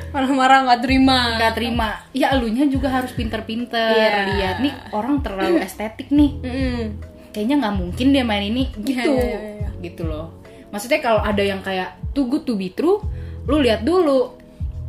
Marah-marah 0.09 0.65
nggak 0.65 0.81
terima. 0.81 1.37
nggak 1.37 1.53
terima. 1.53 2.01
Ya 2.17 2.33
elunya 2.33 2.65
juga 2.65 2.89
harus 2.89 3.13
pinter-pinter. 3.13 3.93
Iya. 3.93 4.25
lihat 4.33 4.57
nih 4.65 4.73
orang 4.89 5.21
terlalu 5.21 5.61
estetik 5.61 6.09
nih. 6.09 6.33
Mm-mm. 6.41 6.81
kayaknya 7.29 7.61
nggak 7.61 7.75
mungkin 7.77 8.07
dia 8.09 8.25
main 8.25 8.41
ini. 8.49 8.73
Gitu. 8.73 9.05
Iya, 9.05 9.05
iya, 9.05 9.39
iya, 9.61 9.69
gitu 9.85 10.09
loh. 10.09 10.33
Maksudnya 10.73 10.97
kalau 11.05 11.21
ada 11.21 11.45
yang 11.45 11.61
kayak 11.61 11.93
too 12.17 12.25
good 12.25 12.41
to 12.49 12.57
be 12.57 12.73
true 12.73 13.05
lu 13.45 13.61
lihat 13.61 13.85
dulu. 13.85 14.33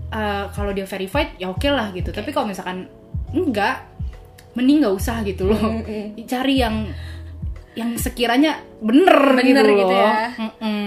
Uh, 0.08 0.48
kalau 0.56 0.72
dia 0.72 0.88
verified 0.88 1.36
ya 1.36 1.52
oke 1.52 1.68
lah 1.68 1.92
gitu. 1.92 2.16
Tapi 2.16 2.32
kalau 2.32 2.48
misalkan 2.48 2.88
enggak 3.36 3.84
mending 4.56 4.80
nggak 4.80 4.96
usah 4.96 5.20
gitu 5.20 5.52
loh. 5.52 5.84
Mm-mm. 5.84 6.16
cari 6.24 6.64
yang 6.64 6.88
yang 7.76 7.94
sekiranya 7.94 8.56
bener, 8.78 9.36
Bener 9.36 9.44
gitu, 9.44 9.60
gitu 9.76 9.84
loh 9.86 9.92
ya. 9.92 10.12
Mm-mm. 10.34 10.84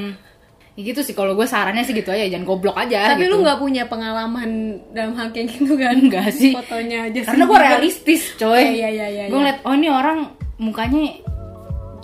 Ya 0.73 0.81
gitu 0.85 0.99
sih 0.99 1.11
kalau 1.11 1.33
gue 1.33 1.43
sarannya 1.43 1.83
sih 1.83 1.91
gitu 1.91 2.07
aja 2.07 2.25
jangan 2.25 2.43
goblok 2.43 2.73
aja 2.75 3.13
Tapi 3.13 3.27
gitu. 3.27 3.35
lu 3.35 3.43
nggak 3.43 3.59
punya 3.59 3.83
pengalaman 3.85 4.49
dalam 4.89 5.13
hal 5.13 5.29
kayak 5.29 5.53
gitu 5.53 5.75
kan? 5.75 5.93
Enggak 5.93 6.31
sih. 6.31 6.51
Fotonya 6.51 7.05
aja 7.05 7.19
karena 7.25 7.43
gue 7.45 7.59
realistis 7.61 8.33
coy 8.33 8.63
Iya, 8.75 8.89
iya, 8.89 9.07
iya, 9.07 9.23
gue 9.23 9.29
iya. 9.29 9.37
ngeliat 9.37 9.59
oh 9.61 9.73
ini 9.73 9.87
orang 9.87 10.19
mukanya 10.57 11.03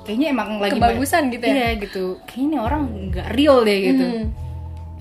kayaknya 0.02 0.28
emang 0.30 0.50
lagi 0.60 0.76
Kebagusan 0.76 1.24
gitu 1.30 1.44
ya? 1.44 1.52
iya 1.52 1.70
gitu 1.78 2.04
kayaknya 2.24 2.46
ini 2.46 2.58
orang 2.58 2.82
nggak 3.10 3.28
real 3.34 3.58
deh 3.62 3.80
gitu 3.84 4.06
Hmm. 4.06 4.26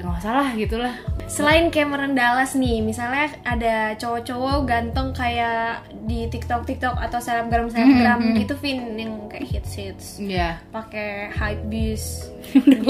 Nggak 0.07 0.23
salah 0.23 0.49
gitulah 0.53 0.95
Selain 1.25 1.67
Cameron 1.67 2.13
Dallas 2.13 2.53
nih, 2.53 2.79
misalnya 2.79 3.33
ada 3.43 3.97
cowok-cowok 3.97 4.69
ganteng 4.69 5.09
kayak 5.11 5.81
di 6.05 6.29
TikTok 6.29 6.63
TikTok 6.63 6.93
atau 6.95 7.17
selebgram 7.17 7.67
selebgram 7.67 8.21
Mhm, 8.21 8.29
mhm. 8.29 8.37
gitu, 8.39 8.55
Vin 8.57 8.79
yang 8.93 9.13
kayak 9.27 9.49
hits 9.49 9.73
hits, 9.75 10.07
Iya 10.19 10.61
pakai 10.69 11.33
hype 11.33 11.65
beast. 11.65 12.29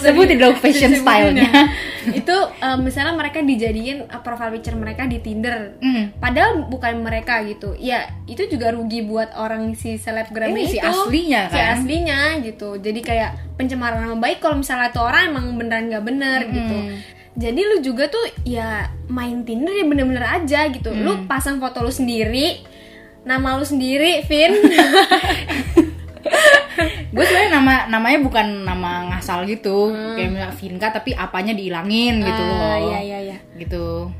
sebutin 0.00 0.38
dong 0.38 0.56
fashion 0.56 0.92
stylenya 0.94 1.44
ya. 1.44 1.64
itu 2.10 2.32
um, 2.58 2.78
misalnya 2.80 3.12
mereka 3.12 3.38
dijadiin 3.40 4.08
uh, 4.08 4.20
profile 4.20 4.48
picture 4.50 4.74
mereka 4.74 5.04
di 5.04 5.20
Tinder 5.20 5.76
Hmm. 5.78 6.16
padahal 6.16 6.64
bukan 6.66 6.98
mereka 6.98 7.44
gitu 7.44 7.76
ya 7.76 8.08
itu 8.24 8.48
juga 8.48 8.72
rugi 8.72 9.04
buat 9.04 9.34
orang 9.34 9.72
si 9.74 9.94
selebgram 9.94 10.50
Ini 10.50 10.62
itu 10.62 10.70
si 10.70 10.78
aslinya 10.80 11.42
si 11.46 11.54
kan? 11.54 11.68
aslinya 11.76 12.18
gitu 12.40 12.68
jadi 12.76 13.00
kayak 13.00 13.30
pencemaran 13.54 14.00
nama 14.00 14.16
baik 14.16 14.38
kalau 14.38 14.56
misalnya 14.56 14.88
tuh 14.88 15.02
orang 15.02 15.28
emang 15.28 15.52
beneran 15.54 15.84
nggak 15.86 16.04
bener 16.04 16.37
Mm-mm. 16.40 16.54
gitu 16.54 16.76
jadi 17.38 17.60
lu 17.60 17.76
juga 17.80 18.04
tuh 18.06 18.18
ya 18.42 18.68
main 19.06 19.42
Tinder 19.42 19.70
ya 19.70 19.84
bener-bener 19.84 20.22
aja 20.22 20.66
gitu 20.66 20.90
Mm. 20.90 21.00
lu 21.00 21.12
pasang 21.24 21.56
foto 21.56 21.80
lu 21.80 21.90
sendiri 21.90 22.62
nama 23.22 23.54
lu 23.54 23.64
sendiri 23.64 24.22
Vin 24.24 24.52
gue 27.08 27.24
sebenarnya 27.24 27.50
nama 27.52 27.74
namanya 27.88 28.18
bukan 28.20 28.46
nama 28.62 28.90
ngasal 29.08 29.42
gitu 29.44 29.90
kayak 30.14 30.28
misalnya 30.28 30.52
Vinka 30.52 30.88
tapi 30.92 31.10
apanya 31.12 31.50
dihilangin 31.52 32.20
gitu 32.20 32.38
Hmm. 32.38 32.52
Ah, 32.52 32.76
loh 32.76 32.78
iya 32.88 33.00
iya 33.02 33.18
iya 33.24 33.38
gitu 33.56 34.12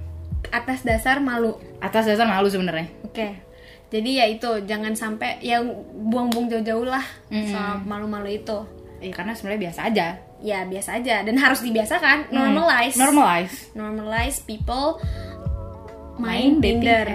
atas 0.49 0.83
dasar 0.83 1.19
malu 1.19 1.53
atas 1.79 2.05
dasar 2.05 2.25
malu 2.25 2.47
sebenarnya 2.47 2.89
Oke. 3.05 3.47
Jadi 3.89 4.11
ya 4.15 4.29
itu 4.29 4.45
jangan 4.63 4.93
sampai 4.93 5.41
ya 5.41 5.65
buang-buang 6.05 6.47
jauh-jauh 6.47 6.85
lah 6.85 7.01
Mm. 7.29 7.49
soal 7.49 7.81
malu-malu 7.83 8.37
itu. 8.37 8.59
ya 8.99 9.09
karena 9.11 9.33
sebenarnya 9.33 9.63
biasa 9.65 9.81
aja 9.87 10.07
Ya 10.39 10.63
biasa 10.63 11.03
aja 11.03 11.27
dan 11.27 11.35
harus 11.35 11.61
dibiasakan, 11.67 12.31
normalize. 12.31 12.95
normalize 12.95 13.75
Normalize 13.75 14.39
people 14.47 15.03
main 16.19 16.63
dating 16.63 16.83
Tinder. 16.83 17.09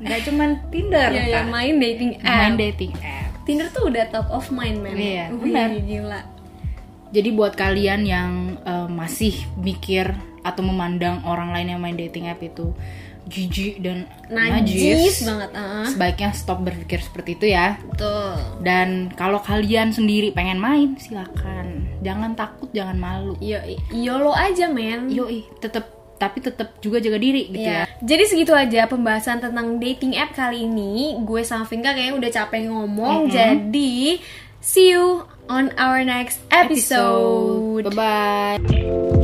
Nggak 0.00 0.20
cuman 0.30 0.50
Tinder, 0.72 1.08
ya, 1.12 1.24
Kak. 1.42 1.46
main 1.52 1.74
dating 1.76 2.12
app. 2.24 2.38
main 2.40 2.54
dating 2.56 2.92
app. 3.04 3.30
Tinder 3.44 3.68
tuh 3.74 3.90
udah 3.90 4.04
top 4.08 4.28
of 4.32 4.48
mind, 4.54 4.80
man. 4.80 4.96
Iya, 4.96 5.34
Wih, 5.34 5.50
benar. 5.50 5.68
Gila. 5.76 6.20
Jadi 7.10 7.28
buat 7.34 7.52
kalian 7.58 8.06
yang 8.06 8.30
eh, 8.62 8.88
masih 8.88 9.34
mikir 9.58 10.14
atau 10.40 10.62
memandang 10.64 11.20
orang 11.28 11.52
lain 11.52 11.76
yang 11.76 11.80
main 11.82 11.98
dating 11.98 12.30
app 12.30 12.40
itu 12.40 12.72
jijik 13.28 13.84
dan 13.84 14.08
Najis 14.26 14.74
najis, 14.74 15.14
banget, 15.22 15.50
ah. 15.54 15.86
sebaiknya 15.86 16.30
stop 16.34 16.64
berpikir 16.64 16.98
seperti 17.04 17.38
itu 17.38 17.46
ya. 17.52 17.78
Betul. 17.78 18.34
Dan 18.64 19.12
kalau 19.14 19.38
kalian 19.38 19.94
sendiri 19.94 20.34
pengen 20.34 20.58
main, 20.58 20.96
silakan. 20.98 21.79
Jangan 22.00 22.32
takut, 22.32 22.68
jangan 22.72 22.96
malu. 22.96 23.34
Yo, 23.38 23.60
YOLO 23.90 24.32
aja, 24.32 24.68
men. 24.68 25.08
Yoi, 25.08 25.44
tetap 25.60 26.00
tapi 26.20 26.44
tetap 26.44 26.76
juga 26.84 27.00
jaga 27.00 27.16
diri 27.16 27.48
gitu 27.48 27.64
Iya. 27.64 27.88
ya. 27.88 28.04
Jadi 28.04 28.22
segitu 28.28 28.52
aja 28.52 28.84
pembahasan 28.84 29.40
tentang 29.40 29.80
dating 29.80 30.20
app 30.20 30.36
kali 30.36 30.68
ini. 30.68 31.16
Gue 31.24 31.40
sama 31.40 31.64
Vinka 31.64 31.96
kayaknya 31.96 32.20
udah 32.20 32.30
capek 32.30 32.68
ngomong. 32.68 33.32
Jadi 33.32 34.20
see 34.60 34.92
you 34.92 35.24
on 35.48 35.72
our 35.80 36.04
next 36.04 36.44
episode. 36.52 37.88
Bye 37.88 38.60
bye. 38.60 39.19